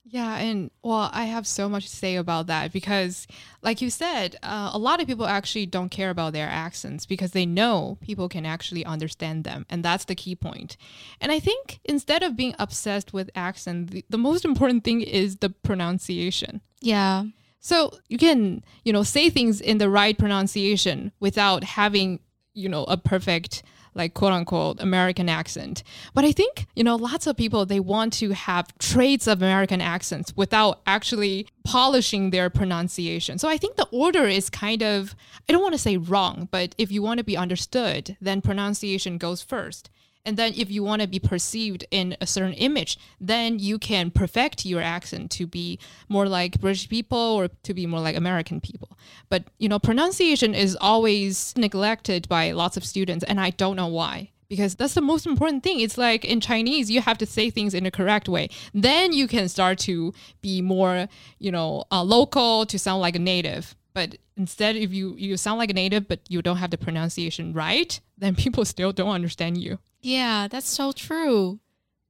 [0.05, 3.27] Yeah, and well, I have so much to say about that because,
[3.63, 7.33] like you said, uh, a lot of people actually don't care about their accents because
[7.33, 10.77] they know people can actually understand them, and that's the key point.
[11.21, 15.37] And I think instead of being obsessed with accent, the, the most important thing is
[15.37, 16.61] the pronunciation.
[16.81, 17.25] Yeah.
[17.61, 22.21] So you can, you know, say things in the right pronunciation without having,
[22.55, 23.63] you know, a perfect
[23.95, 25.83] like quote unquote American accent.
[26.15, 29.81] But I think, you know, lots of people they want to have traits of American
[29.81, 33.39] accents without actually polishing their pronunciation.
[33.39, 35.15] So I think the order is kind of
[35.49, 39.19] I don't want to say wrong, but if you want to be understood, then pronunciation
[39.19, 39.91] goes first.
[40.25, 44.11] And then if you want to be perceived in a certain image, then you can
[44.11, 45.79] perfect your accent to be
[46.09, 48.99] more like British people or to be more like American people.
[49.31, 53.87] But, you know, pronunciation is always neglected by lots of students and I don't know
[53.87, 54.31] why.
[54.49, 55.79] Because that's the most important thing.
[55.79, 58.51] It's like in Chinese, you have to say things in the correct way.
[58.75, 61.07] Then you can start to be more,
[61.39, 63.77] you know, uh, local to sound like a native.
[63.95, 67.53] But instead, if you, you sound like a native, but you don't have the pronunciation
[67.53, 69.79] right, then people still don't understand you.
[70.01, 71.61] Yeah, that's so true.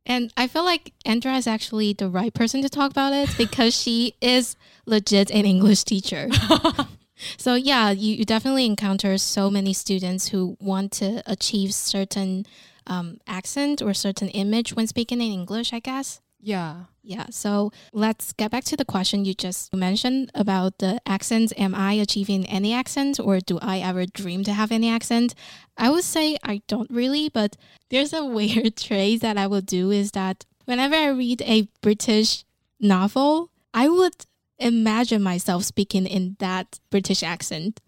[0.07, 3.77] And I feel like Andrea is actually the right person to talk about it because
[3.77, 6.29] she is legit an English teacher.
[7.37, 12.47] so yeah, you, you definitely encounter so many students who want to achieve certain
[12.87, 16.21] um, accent or certain image when speaking in English, I guess.
[16.43, 16.85] Yeah.
[17.03, 21.53] Yeah, so let's get back to the question you just mentioned about the accents.
[21.57, 25.35] Am I achieving any accent or do I ever dream to have any accent?
[25.79, 27.57] I would say I don't really, but
[27.89, 32.45] there's a weird trait that I will do is that whenever I read a British
[32.79, 34.27] novel, I would
[34.59, 37.81] imagine myself speaking in that British accent.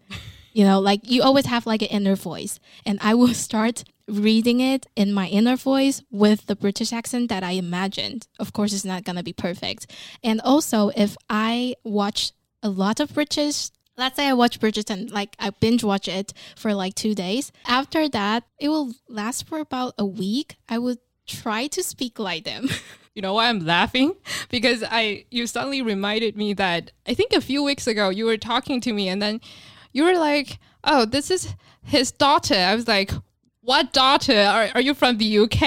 [0.53, 4.59] You know, like you always have like an inner voice, and I will start reading
[4.59, 8.27] it in my inner voice with the British accent that I imagined.
[8.39, 9.91] Of course, it's not going to be perfect.
[10.23, 15.35] And also, if I watch a lot of British, let's say I watch Bridgerton, like
[15.39, 17.51] I binge watch it for like two days.
[17.67, 20.55] After that, it will last for about a week.
[20.67, 22.69] I would try to speak like them.
[23.15, 24.15] You know why I'm laughing?
[24.49, 28.37] Because I you suddenly reminded me that I think a few weeks ago you were
[28.37, 29.39] talking to me and then
[29.91, 33.11] you were like, "Oh, this is his daughter." I was like,
[33.63, 34.37] "What daughter?
[34.37, 35.61] Are, are you from the UK?"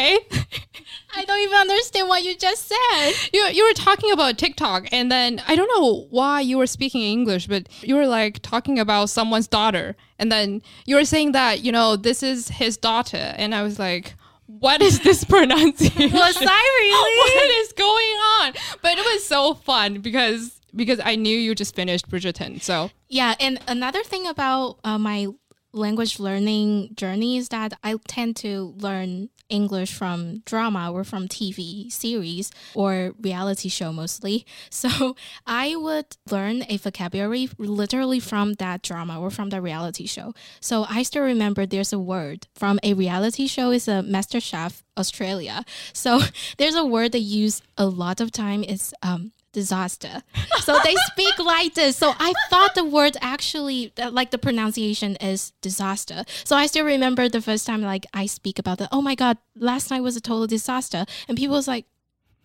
[1.16, 3.12] I don't even understand what you just said.
[3.32, 7.02] you you were talking about TikTok and then I don't know why you were speaking
[7.02, 11.60] English, but you were like talking about someone's daughter and then you were saying that,
[11.64, 14.14] you know, this is his daughter and I was like,
[14.46, 16.12] what is this pronunciation?
[16.12, 17.34] Was I really?
[17.34, 18.52] what is going on?
[18.82, 22.60] But it was so fun because because I knew you just finished Bridgerton.
[22.60, 25.28] So Yeah, and another thing about uh, my
[25.76, 31.90] language learning journey is that I tend to learn English from drama or from TV
[31.92, 34.44] series or reality show mostly.
[34.70, 40.34] So I would learn a vocabulary literally from that drama or from the reality show.
[40.60, 44.84] So I still remember there's a word from a reality show is a Master Chef
[44.96, 45.64] Australia.
[45.92, 46.20] So
[46.58, 48.64] there's a word they use a lot of time.
[48.64, 50.22] It's um, disaster.
[50.60, 51.96] So they speak like this.
[51.96, 56.24] So I thought the word actually, uh, like the pronunciation is disaster.
[56.44, 58.90] So I still remember the first time like I speak about that.
[58.92, 61.06] oh my God, last night was a total disaster.
[61.26, 61.86] And people was like,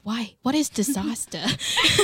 [0.04, 0.36] why?
[0.41, 1.41] What is disaster?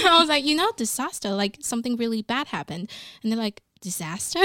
[0.06, 2.91] I was like, you know, disaster, like something really bad happened.
[3.24, 4.43] And they're like, disaster?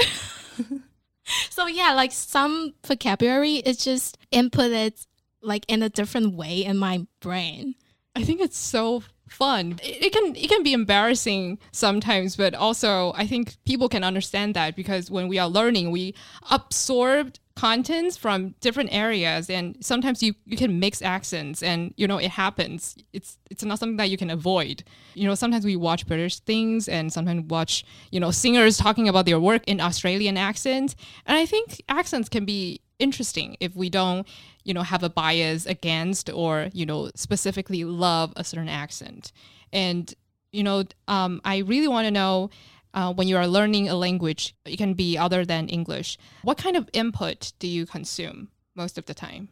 [1.51, 5.07] so yeah, like some vocabulary is just inputted
[5.43, 7.75] like in a different way in my brain.
[8.15, 9.79] I think it's so fun.
[9.83, 14.55] It, it, can it can be embarrassing sometimes, but also I think people can understand
[14.55, 16.15] that because when we are learning, we
[16.51, 22.19] absorb contents from different areas and sometimes you, you can mix accents and you know
[22.19, 22.97] it happens.
[23.13, 24.85] It's it's not something that you can avoid.
[25.15, 29.27] You know sometimes we watch british things and sometimes watch you know singers talking about
[29.27, 30.97] their work in australian accents.
[31.27, 34.27] And i think accents can be interesting if we don't
[34.65, 39.33] you know have a bias against or you know specifically love a certain accent
[39.73, 40.15] and
[40.53, 42.51] you know um, i really want to know
[42.95, 46.77] uh, when you are learning a language it can be other than english what kind
[46.77, 49.49] of input do you consume most of the time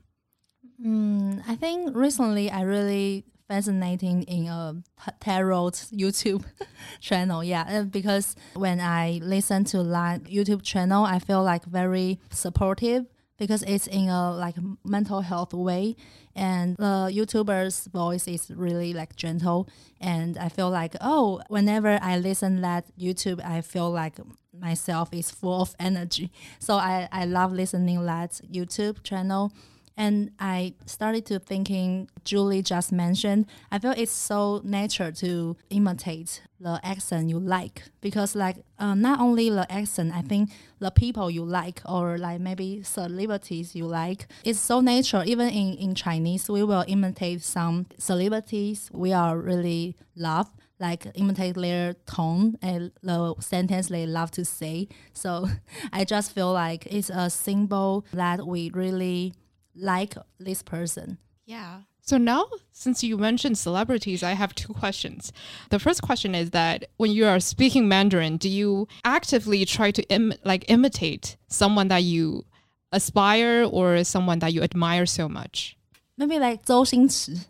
[0.85, 4.77] mm, i think recently i really fascinating in a
[5.19, 6.45] tarot YouTube
[7.01, 7.43] channel.
[7.43, 13.07] Yeah, uh, because when I listen to that YouTube channel, I feel like very supportive
[13.41, 15.97] because it's in a like mental health way.
[16.37, 19.69] And the youtuber's voice is really like gentle.
[20.01, 24.17] And i feel like oh whenever i listen that youtube i feel like
[24.59, 26.31] myself is full of energy.
[26.61, 29.53] So i, I love listening that youtube channel
[30.01, 36.41] and I started to thinking Julie just mentioned, I feel it's so natural to imitate
[36.59, 41.31] the accent you like because like uh, not only the accent, I think the people
[41.31, 45.23] you like or like maybe celebrities you like, it's so natural.
[45.29, 51.57] Even in, in Chinese, we will imitate some celebrities we are really love like imitate
[51.57, 54.89] their tone and the sentence they love to say.
[55.13, 55.47] So
[55.93, 59.35] I just feel like it's a symbol that we really
[59.81, 61.19] like this person.
[61.47, 61.81] Yeah.
[62.03, 65.33] So now, since you mentioned celebrities, I have two questions.
[65.71, 70.03] The first question is that when you are speaking Mandarin, do you actively try to
[70.09, 72.45] Im- like imitate someone that you
[72.93, 75.77] aspire or someone that you admire so much?
[76.17, 77.45] Maybe like Zhou Xingchi.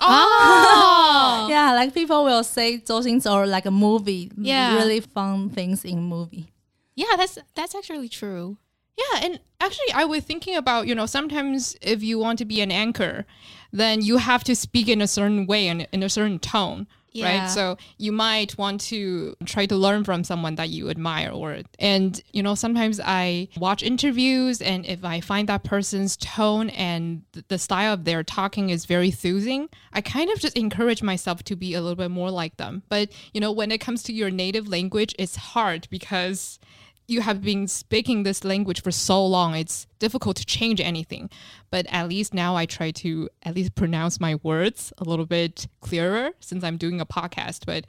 [0.00, 4.30] Oh, yeah, like people will say Zhou Xingchi or like a movie.
[4.36, 4.76] Yeah.
[4.76, 6.48] really fun things in movie.
[6.96, 7.16] yeah.
[7.16, 8.56] That's that's actually true.
[8.96, 12.60] Yeah, and actually, I was thinking about you know sometimes if you want to be
[12.60, 13.26] an anchor,
[13.72, 16.86] then you have to speak in a certain way and in a certain tone.
[17.14, 17.42] Yeah.
[17.42, 17.48] Right.
[17.48, 22.20] So you might want to try to learn from someone that you admire or and
[22.32, 27.58] you know, sometimes I watch interviews and if I find that person's tone and the
[27.58, 31.74] style of their talking is very soothing, I kind of just encourage myself to be
[31.74, 32.82] a little bit more like them.
[32.88, 36.58] But you know, when it comes to your native language, it's hard because
[37.06, 41.30] you have been speaking this language for so long, it's difficult to change anything.
[41.70, 45.66] But at least now I try to at least pronounce my words a little bit
[45.80, 47.66] clearer since I'm doing a podcast.
[47.66, 47.86] But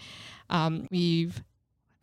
[0.49, 1.43] um, we've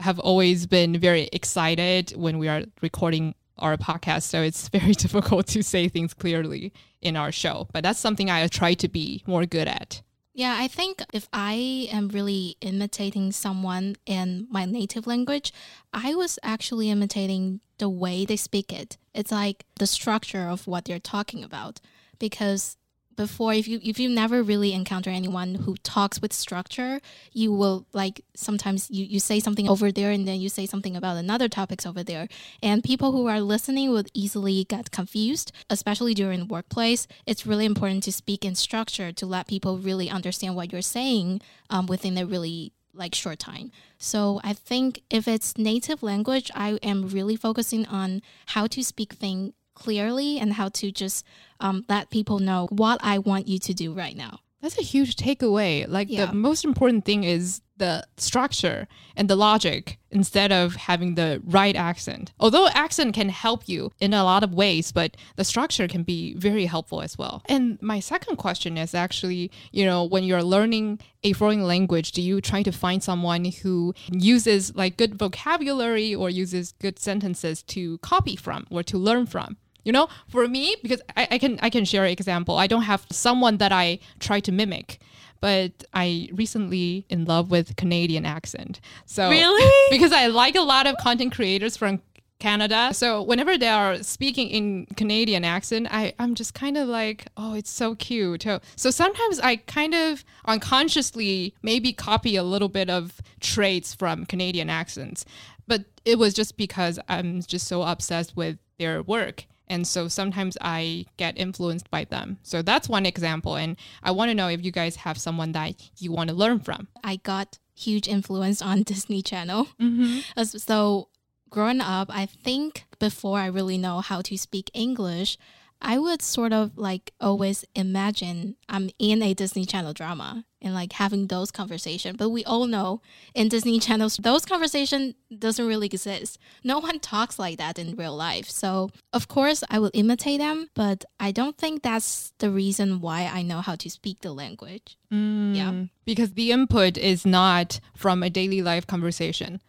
[0.01, 4.23] have always been very excited when we are recording our podcast.
[4.23, 7.69] So it's very difficult to say things clearly in our show.
[7.73, 10.03] But that's something I try to be more good at.
[10.35, 15.53] Yeah, I think if I am really imitating someone in my native language,
[15.93, 18.97] I was actually imitating the way they speak it.
[19.15, 21.81] It's like the structure of what they're talking about.
[22.19, 22.79] Because
[23.17, 27.01] before if you if you never really encounter anyone who talks with structure
[27.33, 30.97] you will like sometimes you, you say something over there and then you say something
[30.97, 32.29] about another topics over there
[32.63, 38.03] and people who are listening would easily get confused especially during workplace it's really important
[38.03, 42.27] to speak in structure to let people really understand what you're saying um, within a
[42.27, 43.71] really like short time.
[43.99, 49.15] So I think if it's native language, I am really focusing on how to speak
[49.15, 51.25] thing clearly and how to just
[51.61, 54.41] um, let people know what I want you to do right now.
[54.63, 55.87] That's a huge takeaway.
[55.89, 56.27] Like Yeah.
[56.27, 58.87] the most important thing is the structure
[59.17, 62.33] and the logic instead of having the right accent.
[62.39, 66.35] Although accent can help you in a lot of ways, but the structure can be
[66.35, 67.43] very helpful as well.
[67.47, 72.23] And my second question is actually, you know, when you're learning a foreign language, do
[72.23, 77.99] you try to find someone who uses like good vocabulary or uses good sentences to
[77.99, 79.57] copy from or to learn from?
[79.85, 82.57] You know, for me, because I, I can I can share an example.
[82.57, 85.01] I don't have someone that I try to mimic,
[85.41, 88.81] but I recently in love with Canadian accent.
[89.07, 89.91] So Really?
[89.91, 92.01] because I like a lot of content creators from
[92.43, 92.91] Canada.
[92.93, 97.55] So whenever they are speaking in Canadian accent, I, I'm just kind of like, oh,
[97.55, 98.43] it's so cute.
[98.43, 104.27] So, so sometimes I kind of unconsciously maybe copy a little bit of traits from
[104.27, 105.25] Canadian accents.
[105.69, 109.47] But it was just because I'm just so obsessed with their work.
[109.69, 112.39] And so sometimes I get influenced by them.
[112.43, 113.57] So that's one example.
[113.57, 116.61] And I want to know if you guys have someone that you want to learn
[116.61, 116.89] from.
[117.03, 119.69] I got huge influence on Disney Channel.
[119.81, 120.43] Mm-hmm.
[120.45, 121.09] So
[121.51, 125.39] growing up, I think before I really know how to speak English,
[125.83, 130.93] I would sort of like always imagine I'm in a Disney Channel drama and like
[130.93, 132.17] having those conversations.
[132.17, 133.03] But we all know
[133.35, 136.39] in Disney Channels, those conversation doesn't really exist.
[136.63, 138.49] No one talks like that in real life.
[138.49, 143.29] So of course I will imitate them, but I don't think that's the reason why
[143.33, 144.97] I know how to speak the language.
[145.11, 145.17] Yeah.
[145.19, 149.61] Mm, Because the input is not from a daily life conversation.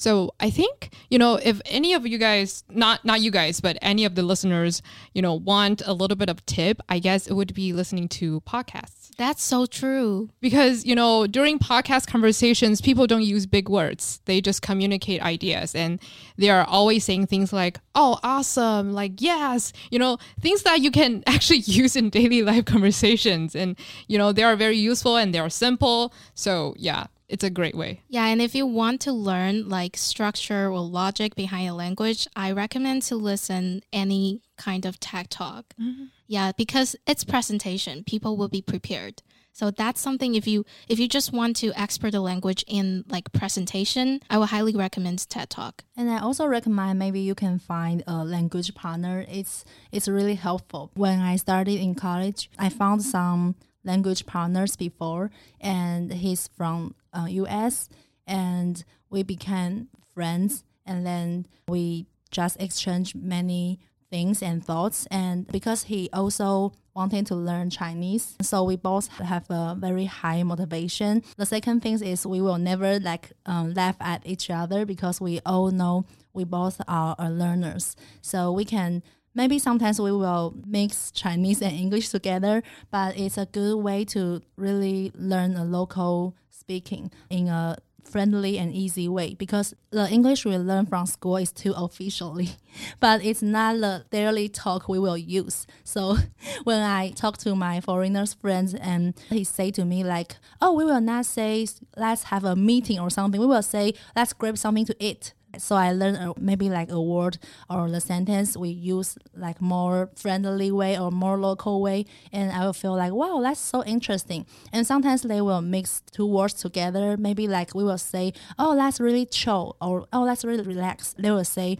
[0.00, 3.76] So I think, you know, if any of you guys, not not you guys, but
[3.82, 4.80] any of the listeners,
[5.12, 8.40] you know, want a little bit of tip, I guess it would be listening to
[8.40, 9.10] podcasts.
[9.18, 10.30] That's so true.
[10.40, 14.22] Because, you know, during podcast conversations, people don't use big words.
[14.24, 16.00] They just communicate ideas and
[16.38, 20.90] they are always saying things like, oh, awesome, like, yes, you know, things that you
[20.90, 23.54] can actually use in daily life conversations.
[23.54, 23.76] And,
[24.08, 26.14] you know, they are very useful and they are simple.
[26.34, 28.02] So, yeah, it's a great way.
[28.08, 32.50] Yeah, and if you want to learn like structure or logic behind a language, I
[32.52, 35.66] recommend to listen any kind of TED talk.
[35.80, 36.06] Mm-hmm.
[36.26, 39.22] Yeah, because it's presentation, people will be prepared.
[39.52, 43.32] So that's something if you if you just want to expert a language in like
[43.32, 45.84] presentation, I would highly recommend TED Talk.
[45.96, 49.24] And I also recommend maybe you can find a language partner.
[49.28, 50.90] It's it's really helpful.
[50.94, 57.26] When I started in college, I found some language partners before, and he's from uh,
[57.28, 57.88] U.S.
[58.26, 65.06] and we became friends, and then we just exchanged many things and thoughts.
[65.10, 70.42] And because he also wanted to learn Chinese, so we both have a very high
[70.42, 71.22] motivation.
[71.36, 75.40] The second thing is we will never like um, laugh at each other because we
[75.46, 77.96] all know we both are learners.
[78.20, 79.02] So we can
[79.34, 84.42] maybe sometimes we will mix Chinese and English together, but it's a good way to
[84.56, 90.56] really learn a local speaking in a friendly and easy way because the English we
[90.56, 92.50] learn from school is too officially,
[93.00, 95.66] but it's not the daily talk we will use.
[95.84, 96.16] So
[96.64, 100.84] when I talk to my foreigners friends and he say to me like, "Oh, we
[100.84, 101.66] will not say
[101.96, 103.40] let's have a meeting or something.
[103.40, 107.00] We will say let's grab something to eat." So I learned uh, maybe like a
[107.00, 107.38] word
[107.68, 112.64] or the sentence we use like more friendly way or more local way, and I
[112.64, 114.46] will feel like wow, that's so interesting.
[114.72, 117.16] And sometimes they will mix two words together.
[117.16, 121.14] Maybe like we will say, oh, that's really chill, or oh, that's really relax.
[121.18, 121.78] They will say,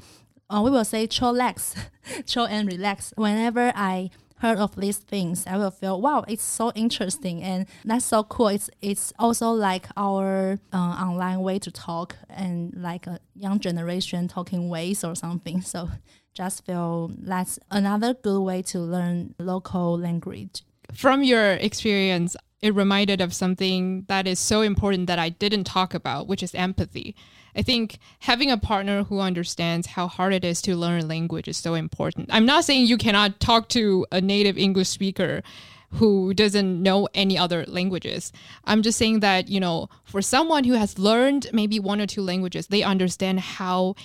[0.49, 1.77] uh, we will say chillax,
[2.27, 3.13] chill and relax.
[3.17, 4.11] Whenever I
[4.41, 8.49] heard of these things, I will feel wow, it's so interesting and that's so cool.
[8.49, 14.29] It's it's also like our uh, online way to talk and like a young generation
[14.29, 15.63] talking ways or something.
[15.71, 15.89] So
[16.35, 20.63] just feel that's another good way to learn local language.
[20.93, 25.95] From your experience, it reminded of something that is so important that I didn't talk
[25.95, 27.15] about, which is empathy.
[27.55, 31.49] I think having a partner who understands how hard it is to learn a language
[31.49, 32.29] is so important.
[32.33, 35.43] I'm not saying you cannot talk to a native English speaker
[35.95, 38.33] who doesn't know any other languages.
[38.65, 42.23] I'm just saying that, you know, for someone who has learned maybe one or two
[42.23, 43.97] languages, they understand how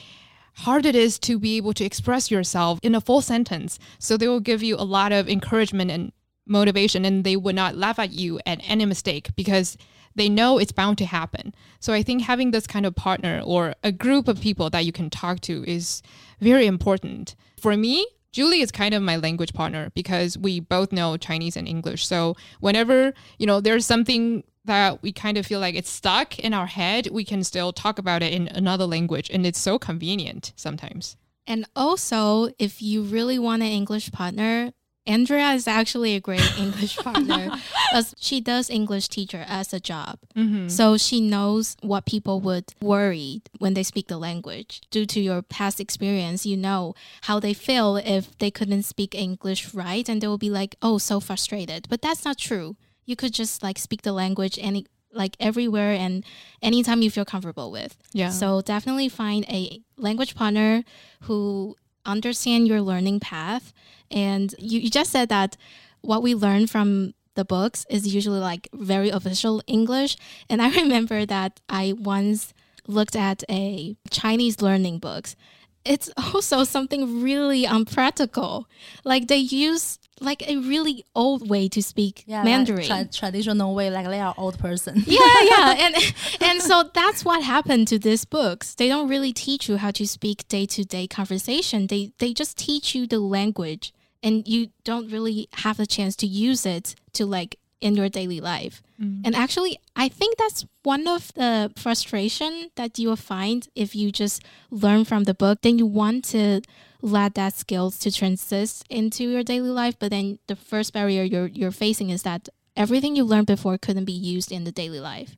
[0.56, 3.78] hard it is to be able to express yourself in a full sentence.
[4.00, 6.12] So they will give you a lot of encouragement and
[6.46, 9.78] motivation and they would not laugh at you at any mistake because
[10.16, 11.54] they know it's bound to happen.
[11.80, 14.92] So I think having this kind of partner or a group of people that you
[14.92, 16.02] can talk to is
[16.40, 17.36] very important.
[17.60, 21.68] For me, Julie is kind of my language partner because we both know Chinese and
[21.68, 22.06] English.
[22.06, 26.54] So whenever, you know, there's something that we kind of feel like it's stuck in
[26.54, 30.54] our head, we can still talk about it in another language and it's so convenient
[30.56, 31.18] sometimes.
[31.48, 34.74] And also, if you really want an English partner,
[35.08, 37.52] Andrea is actually a great English partner
[37.90, 40.20] because she does English teacher as a job.
[40.36, 40.68] Mm-hmm.
[40.68, 44.82] So she knows what people would worry when they speak the language.
[44.90, 49.74] Due to your past experience, you know how they feel if they couldn't speak English
[49.74, 52.76] right and they will be like, "Oh, so frustrated." But that's not true.
[53.06, 56.24] You could just like speak the language any like everywhere and
[56.62, 57.98] anytime you feel comfortable with.
[58.12, 58.30] Yeah.
[58.30, 60.84] So definitely find a language partner
[61.22, 61.76] who
[62.06, 63.74] understand your learning path.
[64.12, 65.58] And you, you just said that
[66.02, 70.18] what we learn from the books is usually like very official English.
[70.50, 72.54] And I remember that I once
[72.88, 75.36] looked at a Chinese learning books.
[75.84, 78.68] It's also something really unpractical.
[79.04, 82.88] Like they use like a really old way to speak Mandarin.
[82.88, 85.04] Like tra- traditional way, like they are old person.
[85.06, 85.96] yeah, yeah, and
[86.42, 88.76] and so that's what happened to these books.
[88.76, 91.88] They don't really teach you how to speak day to day conversation.
[91.88, 93.94] They they just teach you the language,
[94.24, 98.40] and you don't really have the chance to use it to like in your daily
[98.40, 98.82] life.
[99.02, 99.22] Mm.
[99.26, 104.12] And actually, I think that's one of the frustration that you will find if you
[104.12, 104.42] just
[104.72, 105.62] learn from the book.
[105.62, 106.62] Then you want to
[107.06, 111.48] let that skills to transist into your daily life, but then the first barrier you're
[111.48, 115.36] you're facing is that everything you learned before couldn't be used in the daily life.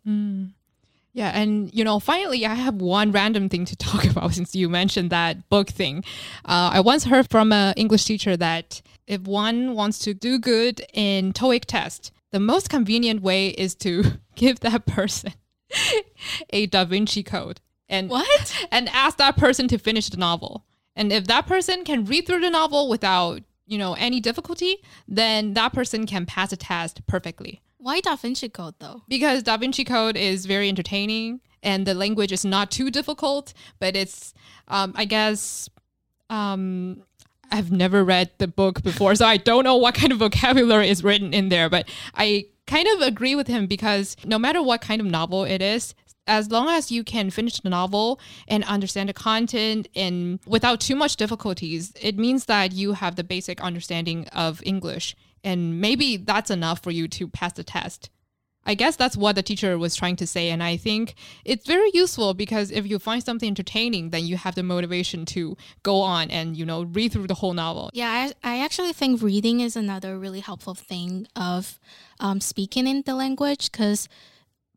[1.13, 4.69] Yeah, and you know, finally, I have one random thing to talk about since you
[4.69, 6.03] mentioned that book thing.
[6.45, 10.81] Uh, I once heard from an English teacher that if one wants to do good
[10.93, 14.03] in TOEIC test, the most convenient way is to
[14.35, 15.33] give that person
[16.51, 17.59] a Da Vinci Code
[17.89, 18.67] and What?
[18.71, 20.63] and ask that person to finish the novel.
[20.97, 24.77] And if that person can read through the novel without you know any difficulty,
[25.07, 29.03] then that person can pass the test perfectly Why Da Vinci Code though?
[29.07, 33.95] because Da Vinci Code is very entertaining and the language is not too difficult, but
[33.95, 34.33] it's,
[34.67, 35.69] um, I guess,
[36.29, 37.01] um,
[37.51, 41.03] I've never read the book before, so I don't know what kind of vocabulary is
[41.03, 45.01] written in there, but I kind of agree with him because no matter what kind
[45.01, 45.95] of novel it is,
[46.27, 50.95] as long as you can finish the novel and understand the content and without too
[50.95, 55.15] much difficulties, it means that you have the basic understanding of English.
[55.43, 58.09] And maybe that's enough for you to pass the test.
[58.67, 60.49] I guess that's what the teacher was trying to say.
[60.49, 61.15] And I think
[61.45, 65.55] it's very useful because if you find something entertaining, then you have the motivation to
[65.83, 67.89] go on and, you know, read through the whole novel.
[67.93, 71.79] Yeah, I, I actually think reading is another really helpful thing of
[72.19, 74.09] um, speaking in the language because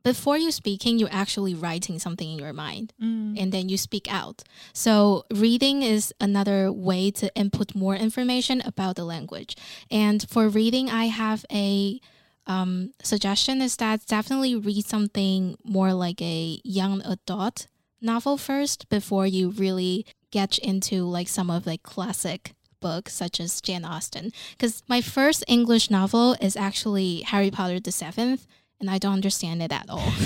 [0.02, 2.92] before you speaking, you're actually writing something in your mind
[3.38, 4.42] and then you speak out.
[4.72, 9.56] So reading is another way to input more information about the language.
[9.90, 12.00] And for reading, I have a
[12.46, 17.66] um, suggestion is that definitely read something more like a young adult
[18.00, 23.60] novel first before you really get into like some of like classic books such as
[23.60, 24.32] Jane Austen.
[24.52, 28.46] Because my first English novel is actually Harry Potter the Seventh,
[28.80, 30.12] and I don't understand it at all.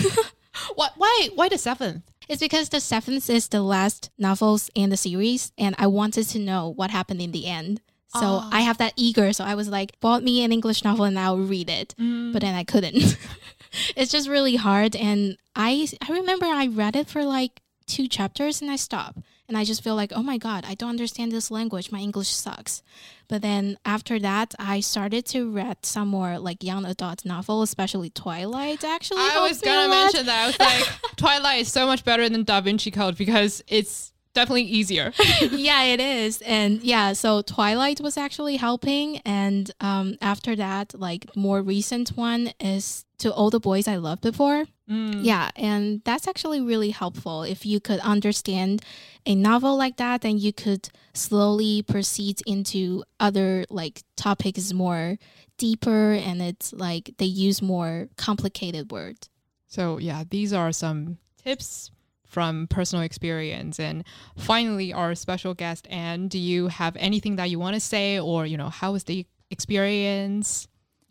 [0.77, 0.93] What?
[0.97, 1.29] Why?
[1.35, 2.05] Why the seventh?
[2.29, 6.39] it's because the seventh is the last novels in the series, and I wanted to
[6.39, 7.81] know what happened in the end.
[8.15, 8.49] So ah.
[8.53, 9.33] I have that eager.
[9.33, 11.97] So I was like, bought me an English novel and I'll read it.
[12.01, 12.33] Mm.
[12.33, 13.19] But then I couldn't.
[13.97, 14.95] it's just really hard.
[14.95, 19.19] And I I remember I read it for like two chapters and I stopped.
[19.47, 21.93] And I just feel like, oh my God, I don't understand this language.
[21.93, 22.83] My English sucks.
[23.29, 28.09] But then after that, I started to read some more like young adult novel, especially
[28.09, 28.85] Twilight.
[28.85, 30.45] Actually, I was gonna mention that.
[30.45, 34.63] I was like, Twilight is so much better than Da Vinci Code because it's definitely
[34.63, 35.13] easier.
[35.41, 36.43] yeah, it is.
[36.43, 39.19] And yeah, so Twilight was actually helping.
[39.19, 44.23] And um, after that, like more recent one is to all the boys I loved
[44.23, 44.65] before.
[45.25, 47.43] Yeah, and that's actually really helpful.
[47.43, 48.83] If you could understand
[49.25, 55.17] a novel like that, then you could slowly proceed into other like topics more
[55.57, 59.31] deeper and it's like they use more complicated words.
[59.69, 61.91] So yeah, these are some tips
[62.35, 63.79] from personal experience.
[63.79, 64.03] And
[64.37, 68.45] finally, our special guest, Anne, do you have anything that you want to say, or
[68.45, 70.67] you know, how was the experience?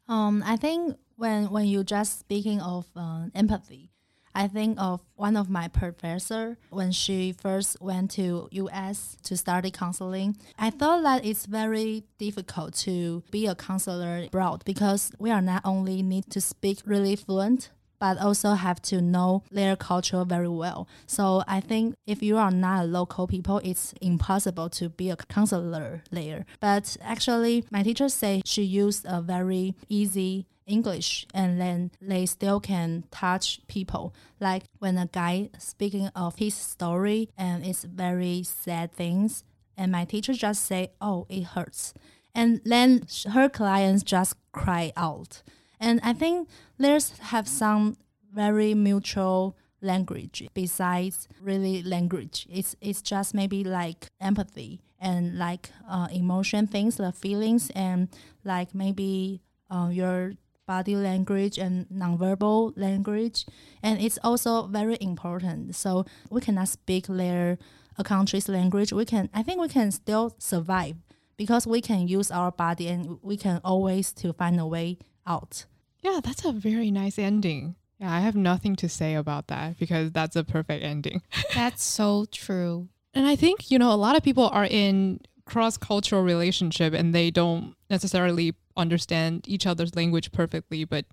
[0.09, 3.93] Um, I think when when you just speaking of uh, empathy,
[4.35, 9.15] I think of one of my professor when she first went to U.S.
[9.23, 10.35] to study counseling.
[10.59, 15.61] I thought that it's very difficult to be a counselor abroad because we are not
[15.63, 17.69] only need to speak really fluent
[18.03, 20.89] but also have to know their culture very well.
[21.07, 25.15] So I think if you are not a local people, it's impossible to be a
[25.15, 26.45] counselor there.
[26.59, 32.59] But actually, my teacher say she used a very easy English and then they still
[32.59, 34.13] can touch people.
[34.37, 39.45] Like when a guy speaking of his story and it's very sad things,
[39.77, 41.93] and my teacher just say, "Oh, it hurts."
[42.35, 45.43] and then her clients just cry out.
[45.83, 47.97] And I think there's have some
[48.33, 52.47] very mutual language besides really language.
[52.49, 58.07] It's it's just maybe like empathy and like uh, emotion things, the feelings, and
[58.45, 63.45] like maybe uh, your body language and nonverbal language.
[63.83, 65.75] And it's also very important.
[65.75, 67.57] So we cannot speak their
[67.97, 68.93] a country's language.
[68.93, 70.95] We can I think we can still survive
[71.35, 75.65] because we can use our body and we can always to find a way out.
[76.03, 77.75] Yeah, that's a very nice ending.
[77.99, 81.21] Yeah, I have nothing to say about that because that's a perfect ending.
[81.53, 82.89] That's so true.
[83.13, 87.13] And I think, you know, a lot of people are in cross cultural relationship and
[87.13, 91.05] they don't necessarily understand each other's language perfectly, but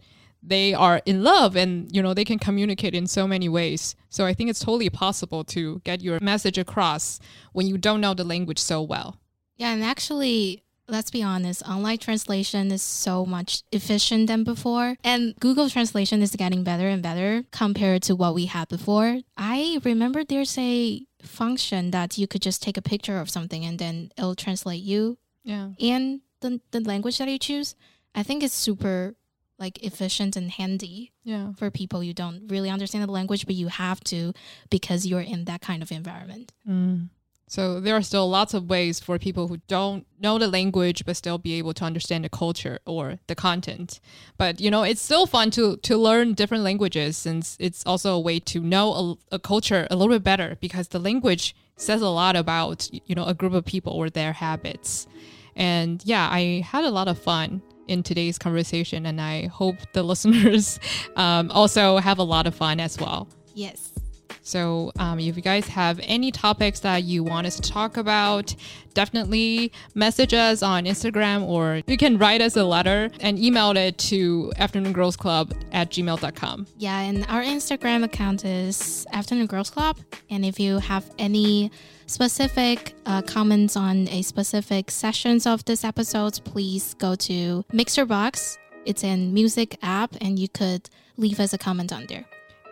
[0.42, 3.94] they are in love and you know they can communicate in so many ways.
[4.08, 7.20] So I think it's totally possible to get your message across
[7.52, 9.20] when you don't know the language so well.
[9.56, 14.96] Yeah, and actually, let's be honest, online translation is so much efficient than before.
[15.04, 19.20] And Google Translation is getting better and better compared to what we had before.
[19.36, 23.78] I remember there's a function that you could just take a picture of something and
[23.78, 25.70] then it'll translate you Yeah.
[25.80, 27.74] and the, the language that you choose.
[28.14, 29.14] I think it's super
[29.58, 31.52] like efficient and handy Yeah.
[31.58, 34.32] for people you don't really understand the language, but you have to
[34.70, 36.52] because you're in that kind of environment.
[36.66, 37.10] Mm.
[37.50, 41.16] So there are still lots of ways for people who don't know the language but
[41.16, 43.98] still be able to understand the culture or the content.
[44.38, 48.20] But you know, it's still fun to to learn different languages since it's also a
[48.20, 52.08] way to know a, a culture a little bit better because the language says a
[52.08, 55.08] lot about you know a group of people or their habits.
[55.56, 60.02] And yeah, I had a lot of fun in today's conversation, and I hope the
[60.12, 60.78] listeners
[61.16, 63.26] um, also have a lot of fun as well.
[63.54, 63.99] Yes.
[64.42, 68.54] So, um, if you guys have any topics that you want us to talk about,
[68.94, 73.98] definitely message us on Instagram or you can write us a letter and email it
[73.98, 76.66] to afternoongirlsclub at gmail.com.
[76.78, 79.98] Yeah, and our Instagram account is Afternoon Girls Club.
[80.28, 81.70] And if you have any
[82.06, 88.58] specific uh, comments on a specific sessions of this episode, please go to Mixerbox.
[88.84, 92.24] It's an music app, and you could leave us a comment on there.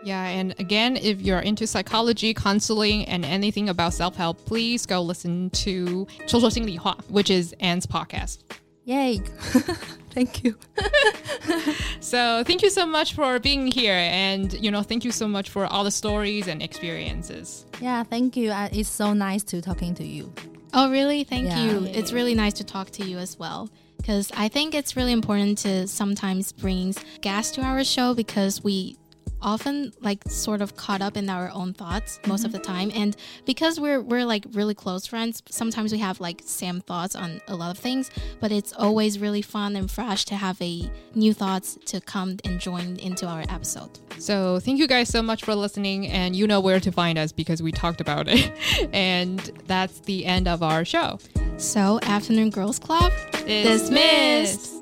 [0.03, 5.01] Yeah, and again, if you're into psychology, counseling, and anything about self help, please go
[5.03, 8.39] listen to 说说心理话, which is Anne's podcast.
[8.85, 9.21] Yay!
[10.15, 10.57] thank you.
[12.01, 15.51] so thank you so much for being here, and you know, thank you so much
[15.51, 17.67] for all the stories and experiences.
[17.81, 18.51] Yeah, thank you.
[18.51, 20.33] Uh, it's so nice to talking to you.
[20.75, 21.25] Oh, really?
[21.25, 21.65] Thank yeah.
[21.65, 21.85] you.
[21.87, 23.69] It's really nice to talk to you as well
[23.99, 28.97] because I think it's really important to sometimes bring gas to our show because we
[29.41, 32.73] often like sort of caught up in our own thoughts most of the mm-hmm.
[32.73, 37.15] time and because we're we're like really close friends sometimes we have like same thoughts
[37.15, 38.11] on a lot of things
[38.41, 42.61] but it's always really fun and fresh to have a new thoughts to come and
[42.61, 46.61] join into our episode So thank you guys so much for listening, and you know
[46.61, 48.53] where to find us because we talked about it.
[48.93, 51.19] and that's the end of our show.
[51.57, 53.13] so afternoon girls club
[53.47, 54.75] Dismissed.